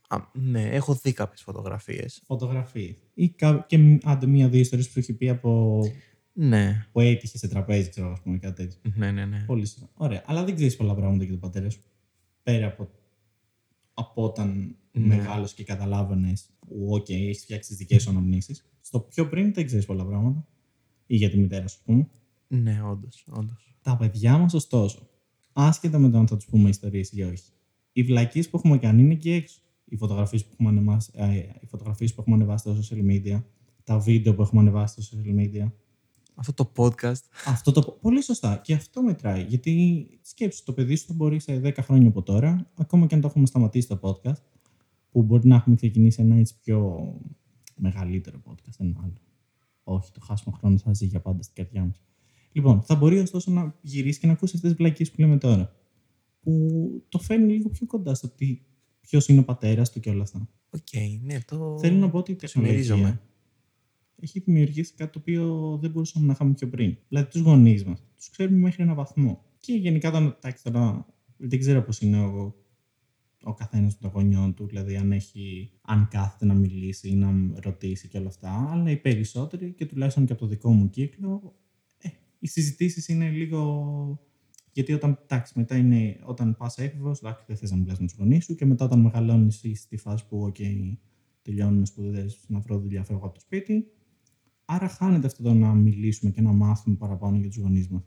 [0.09, 2.23] Α, ναι, έχω δει κάποιες φωτογραφίες.
[2.27, 2.97] Φωτογραφίες.
[3.15, 5.81] Ή κα- και μ- άντε μία-δύο ιστορίες που σου έχει πει από.
[6.33, 8.93] Ναι, που έτυχε σε τραπέζι, ξέρω, ας πούμε, κάτι τέτοιο.
[8.97, 9.25] ναι, ναι.
[9.25, 9.45] ναι.
[9.47, 9.89] Πολύ σωστά.
[9.95, 10.23] Ωραία.
[10.27, 11.81] Αλλά δεν ξέρεις πολλά πράγματα για τον πατέρα σου.
[12.43, 12.89] Πέρα από,
[13.95, 15.07] από όταν Ναι.
[15.07, 18.65] μεγάλο και καταλάβαινες που, OK, έχεις φτιάξει τις δικές σου αναμνήσεις.
[18.81, 20.47] Στο πιο πριν δεν ξέρεις πολλά πράγματα.
[21.07, 22.09] Ή για τη μητέρα σου, ας πούμε.
[22.49, 23.75] Ναι, όντως, όντως.
[23.83, 25.09] Τα παιδιά μας, ωστόσο,
[25.53, 27.45] άσχετα με το αν θα τους πούμε ιστορίες ή όχι,
[27.93, 29.61] οι βλακίες που έχουμε κάνει είναι εκεί έξω.
[29.85, 33.43] Οι φωτογραφίες που, έχουμε ανεβάσει- ε, οι φωτογραφίες που έχουμε ανεβάσει στα social media,
[33.85, 35.73] τα βίντεο που έχουμε ανεβάσει στα social media.
[36.41, 37.23] Αυτό το podcast.
[37.47, 37.99] Αυτό το.
[38.01, 38.61] Πολύ σωστά.
[38.65, 39.43] Και αυτό μετράει.
[39.43, 43.21] Γιατί σκέψου, το παιδί σου θα μπορεί σε 10 χρόνια από τώρα, ακόμα και αν
[43.21, 44.43] το έχουμε σταματήσει το podcast,
[45.11, 47.11] που μπορεί να έχουμε ξεκινήσει ένα έτσι πιο
[47.77, 49.21] μεγαλύτερο podcast, ένα άλλο.
[49.83, 52.03] Όχι, το χάσιμο χρόνο θα ζει για πάντα στην καρδιά μας.
[52.53, 55.75] Λοιπόν, θα μπορεί ωστόσο να γυρίσεις και να ακούσεις αυτές τις βλακίες που λέμε τώρα.
[56.41, 58.33] Που το φέρνει λίγο πιο κοντά στο
[59.01, 60.49] ποιος είναι ο πατέρας του και όλα αυτά.
[60.71, 61.79] Οκ, ναι, το.
[61.81, 63.01] Θέλω να πω ότι η το συμμερίζομαι.
[63.01, 63.30] τεχνολογία
[64.23, 66.97] έχει δημιουργήσει κάτι το οποίο δεν μπορούσαμε να είχαμε πιο πριν.
[67.09, 68.03] Δηλαδή τους γονείς μας.
[68.17, 69.45] Τους ξέρουμε μέχρι ένα βαθμό.
[69.59, 71.07] Και γενικά τον εντάξει, τώρα
[71.37, 72.55] δεν ξέρω πώς είναι ο,
[73.43, 77.33] ο καθένας με των γονιών του, δηλαδή αν, έχει, αν κάθεται να μιλήσει ή να
[77.63, 78.69] ρωτήσει και όλα αυτά.
[78.71, 81.57] Αλλά οι περισσότεροι, και τουλάχιστον και από το δικό μου κύκλο,
[81.99, 84.21] ε, οι συζητήσεις είναι λίγο.
[84.73, 88.17] Γιατί όταν, εντάξει, μετά είναι, όταν πας έφηβο, εντάξει, δεν θες να μιλάς με τους
[88.17, 90.61] γονείς σου και μετά όταν μεγαλώνεις είσαι στη φάση που, OK,
[91.43, 93.91] τελειώνουμε σπουδές, να βρω δουλειά, φεύγω από το σπίτι.
[94.73, 98.03] Άρα χάνεται αυτό το να μιλήσουμε και να μάθουμε παραπάνω για τους γονείς μας.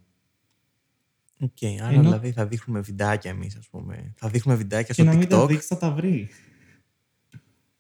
[1.39, 4.13] Οκ, άρα Ενώ- δηλαδή θα δείχνουμε βιντεάκια εμείς, ας πούμε.
[4.17, 5.47] Θα δείχνουμε βιντεάκια Και στο να μην τα TikTok.
[5.47, 6.27] δείξει, θα τα βρει.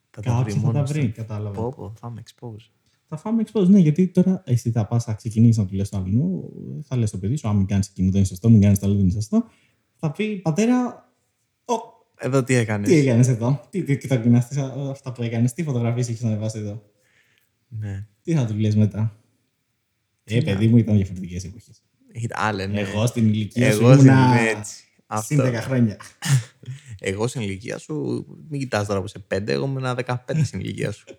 [0.09, 1.13] Θα τα βρει Κάποιο θα τα μόνος βρει, του.
[1.15, 1.61] κατάλαβα.
[1.61, 2.69] Πω, πω, θα με expose.
[3.07, 5.97] Θα φάμε expose, ναι, γιατί τώρα εσύ θα πας, θα ξεκινήσεις να του λες το
[5.97, 6.53] αλλού,
[6.85, 8.85] θα λες στο παιδί σου, αν μην κάνεις εκείνο δεν είναι σωστό, μην κάνεις το
[8.85, 9.43] άλλο δεν είναι σωστό.
[9.95, 11.09] Θα πει, πατέρα,
[11.65, 11.73] ο,
[12.19, 12.89] Εδώ τι έκανες.
[12.89, 14.21] τι έκανες εδώ, τι, τι, τι θα
[14.91, 16.83] αυτά που έκανες, τι φωτογραφίες έχεις ανεβάσεις εδώ.
[17.79, 18.07] Ναι.
[18.21, 19.19] Τι θα του λες μετά;
[20.23, 21.83] Ε, παιδί μου ήταν διαφορετικές εποχές.
[22.13, 22.79] Ήταν άλλα, ναι.
[22.79, 24.83] Εγώ στην ηλικία σου Εγώ στην ήμουνα έτσι.
[25.23, 25.57] συν Αυτό.
[25.57, 25.97] 10 χρόνια.
[27.05, 30.91] Εγώ στην ηλικία σου, μην κοιτάς τώρα που είσαι 5, εγώ ήμουν 15 στην ηλικία
[30.91, 31.05] σου.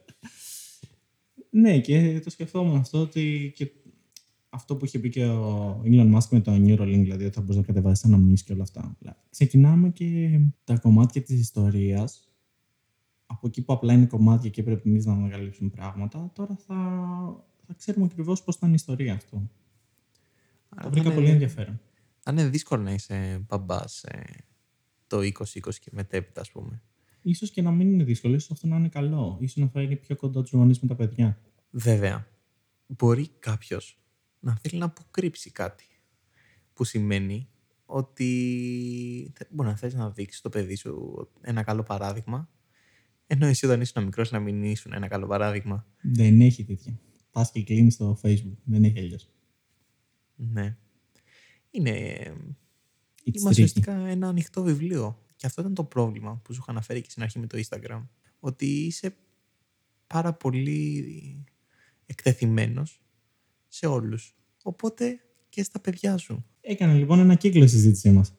[1.57, 3.70] Ναι, και το σκεφτόμουν αυτό ότι και
[4.48, 7.59] αυτό που είχε πει και ο Elon Musk με το Neuralink, δηλαδή ότι θα μπορούσε
[7.59, 8.96] να κατεβάσεις αναμνήσεις και όλα αυτά.
[9.02, 12.34] Αλλά Ξεκινάμε και τα κομμάτια της ιστορίας,
[13.27, 16.75] από εκεί που απλά είναι κομμάτια και πρέπει εμείς να ανακαλύψουμε πράγματα, τώρα θα,
[17.66, 19.37] θα ξέρουμε ακριβώς πώς ήταν η ιστορία αυτό.
[20.68, 21.81] Το Άρα βρήκα θα πολύ είναι- ενδιαφέρον.
[22.18, 24.05] Θα είναι δύσκολο να είσαι μπαμπάς
[25.07, 26.83] το 20-20 και μετέπειτα, ας πούμε.
[27.22, 29.37] Ίσως και να μην είναι δύσκολο, ίσως αυτό να είναι καλό.
[29.41, 31.39] Ίσως να φέρει πιο κοντά τους γονείς με τα παιδιά.
[31.70, 32.27] Βέβαια,
[32.87, 33.99] μπορεί κάποιος
[34.41, 35.85] να θέλει να αποκρύψει κάτι.
[36.72, 37.49] Που σημαίνει
[37.87, 42.49] ότι θε- μπορεί να θέλει να δείξεις στο παιδί σου ένα καλό παράδειγμα,
[43.27, 45.87] ενώ εσύ όταν ήσουν μικρός να μην ήσουν ένα καλό παράδειγμα.
[46.03, 46.99] Δεν έχει τέτοια.
[47.31, 48.57] Πας και κλείνεις στο Facebook.
[48.64, 49.31] Δεν έχει αλλιώς.
[50.37, 50.77] Ναι.
[51.70, 52.16] Είναι
[53.27, 53.51] It's Είμαστε tricky.
[53.51, 55.18] ουσιαστικά ένα ανοιχτό βιβλίο.
[55.37, 58.07] Και αυτό ήταν το πρόβλημα που σου είχα αναφέρει και στην αρχή με το Instagram.
[58.39, 59.16] Ότι είσαι
[60.07, 61.45] πάρα πολύ
[62.07, 63.03] εκτεθειμένος
[63.68, 64.37] σε όλους.
[64.62, 66.45] Οπότε και στα παιδιά σου.
[66.61, 68.35] Έκανε λοιπόν ένα κύκλο η συζήτησή μας.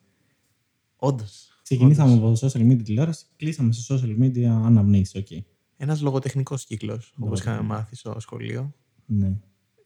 [0.95, 1.49] Όντως.
[1.65, 2.43] Ξεκινήσαμε όντως.
[2.43, 5.15] από social media τηλεόραση, κλείσαμε σε social media αναμνήσεις.
[5.15, 5.43] Οκ.
[5.77, 7.55] Ένας λογοτεχνικός κύκλος, όπως Λογοτεχνικός.
[7.55, 8.73] είχαμε μάθει στο σχολείο.
[9.05, 9.37] Ναι.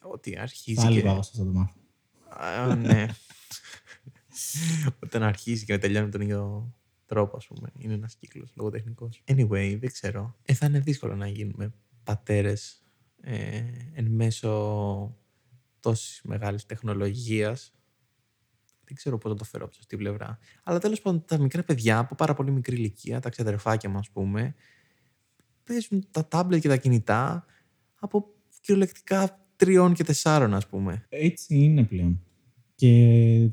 [0.01, 0.93] Ότι αρχίζει Θα και...
[0.93, 1.83] έλεγα εγώ σε αυτό το μάθημα.
[2.29, 3.07] Α, ναι.
[5.03, 6.73] Όταν αρχίζει και τελειώνει με τον ίδιο
[7.05, 7.71] τρόπο, ας πούμε.
[7.77, 9.23] Είναι ένας κύκλος λογοτεχνικός.
[9.25, 10.35] Anyway, δεν ξέρω.
[10.43, 11.73] Ε, θα είναι δύσκολο να γίνουμε
[12.03, 12.83] πατέρες
[13.21, 13.61] ε,
[13.93, 15.17] εν μέσω
[15.79, 17.73] τόσης μεγάλης τεχνολογίας.
[18.89, 20.37] Δεν ξέρω πώς να το φέρω από αυτή την πλευρά.
[20.63, 24.09] Αλλά τέλος πάντων, τα μικρά παιδιά από πάρα πολύ μικρή ηλικία, τα ξαδερφάκια μας, ας
[24.09, 24.55] πούμε,
[25.63, 27.45] παίζουν τα τάμπλετ και τα κινητά
[27.95, 28.25] από
[28.61, 31.05] κυριολεκτικά τριών και τεσσάρων, ας πούμε.
[31.09, 32.23] Έτσι είναι πλέον.
[32.75, 32.91] Και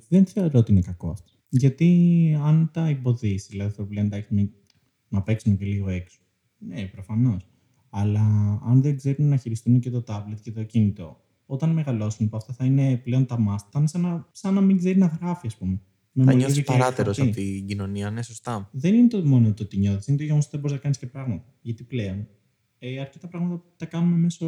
[0.09, 1.33] δεν θεωρώ ότι είναι κακό αυτό.
[1.49, 4.51] Γιατί αν τα εμποδίσει, δηλαδή θα πλέον εντάξει μην-
[5.09, 6.19] να παίξουν και λίγο έξω.
[6.59, 7.49] Ναι, προφανώς.
[7.91, 8.21] Αλλά
[8.65, 12.53] αν δεν ξέρουν να χειριστούν και το τάμπλετ και το κινητό, όταν μεγαλώσουν που αυτά
[12.53, 15.47] θα είναι πλέον τα must, θα είναι σαν να, σαν να μην ξέρει να γράφει,
[15.47, 15.81] ας πούμε.
[16.19, 17.31] Με Θα μολύβι νιώσει και παράτερος χαρτί.
[17.33, 18.69] από την κοινωνία, ναι, σωστά.
[18.73, 20.99] Δεν είναι το μόνο το ότι νιώθεις, είναι το γεγονός ότι δεν μπορείς να κάνεις
[20.99, 21.45] και πράγματα.
[21.61, 22.27] Γιατί πλέον
[22.79, 24.47] ε, αρκετά πράγματα τα κάνουμε μέσω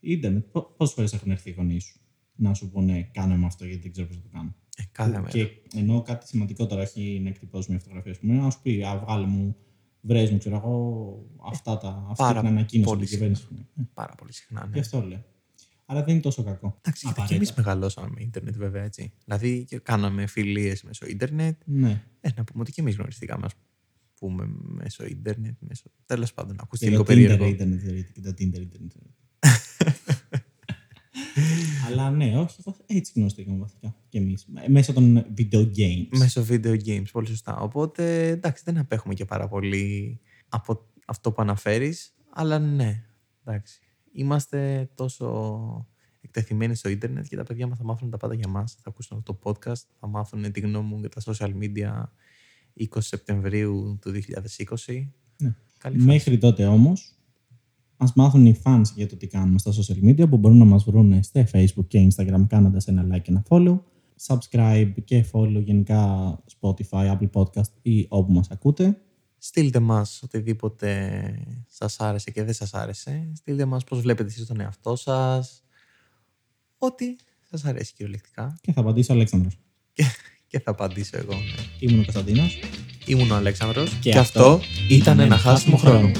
[0.00, 0.44] ίντερνετ.
[0.76, 2.00] Πόσες φορές έχουν έρθει οι γονείς σου
[2.40, 4.54] να σου πούνε κάνε με αυτό γιατί δεν ξέρω πώς θα το κάνω.
[4.76, 5.28] Ε, κάθε μέρα.
[5.28, 8.82] Και εννοώ κάτι σημαντικό τώρα, όχι να εκτυπώσει μια φωτογραφία, ας πούμε, να σου πει,
[8.82, 9.56] α, βγάλε μου,
[10.00, 13.42] βρες μου, ξέρω εγώ, αυτά τα, αυτή Πάρα την ανακοίνωση πολύ την κυβέρνηση.
[13.42, 13.66] ας πούμε.
[13.80, 14.80] Ε, Πάρα πολύ συχνά, Γι' ναι.
[14.80, 15.24] αυτό λέω.
[15.90, 16.66] Άρα δεν είναι τόσο κακό.
[16.66, 17.34] Εντάξει, γιατί και Απαραίτητα.
[17.34, 19.12] εμείς μεγαλώσαμε με ίντερνετ, βέβαια, έτσι.
[19.24, 21.60] Δηλαδή, και κάναμε φιλίες μέσω ίντερνετ.
[21.64, 22.02] Ναι.
[22.20, 23.52] Ε, να πούμε ότι και εμείς γνωριστήκαμε, ας
[24.18, 25.56] πούμε, μέσω ίντερνετ.
[25.60, 25.84] Μέσω...
[26.06, 27.46] Τέλος πάντων, ακούστε Και λίγο το Tinder περίεργο.
[27.46, 28.92] ίντερνετ θεωρείται και το Tinder ίντερνετ.
[31.86, 34.46] Αλλά ναι, όχι, βαθ- έτσι γνωριστήκαμε βασικά κι εμείς.
[34.64, 36.08] Ε, Μέσω των video games.
[36.18, 37.56] Μέσω video games, πολύ σωστά.
[37.60, 42.14] Οπότε, εντάξει, δεν απέχουμε και πάρα πολύ από αυτό που αναφέρεις.
[42.30, 43.04] Αλλά ναι,
[43.44, 43.80] εντάξει.
[44.12, 45.86] Είμαστε τόσο
[46.20, 48.72] εκτεθειμένοι στο ίντερνετ και τα παιδιά μας θα μάθουν τα πάντα για μας.
[48.72, 52.04] Θα ακούσουν αυτό το podcast, θα μάθουν τη γνώμη μου για τα social media
[52.78, 55.08] 20 Σεπτεμβρίου του 2020.
[55.36, 55.54] Ναι.
[55.78, 56.06] Καλή φάση.
[56.06, 57.18] Μέχρι τότε όμως,
[57.96, 60.84] ας μάθουν οι fans για το τι κάνουμε στα social media που μπορούν να μας
[60.84, 63.80] βρουν στο Facebook και Instagram κάνοντας ένα like και ένα follow.
[64.26, 66.30] Subscribe και follow γενικά
[66.60, 69.02] Spotify, Apple Podcast ή όπου μας ακούτε.
[69.38, 71.22] Στείλτε μας οτιδήποτε
[71.68, 73.32] σας άρεσε και δεν σας άρεσε.
[73.36, 75.62] Στείλτε μας πώς βλέπετε εσείς τον εαυτό σας.
[76.78, 77.16] Ό,τι
[77.50, 78.58] σας αρέσει κυριολεκτικά.
[78.60, 79.58] Και θα απαντήσει ο Αλέξανδρος.
[79.92, 80.04] Και,
[80.46, 81.34] και θα απαντήσω εγώ.
[81.34, 81.40] ναι.
[81.78, 82.58] Ήμουν ο Κωνσταντίνος.
[83.06, 84.60] Ήμουν ο Αλέξανδρος Και αυτό
[84.90, 86.10] ήταν ένα χάσιμο χρόνο.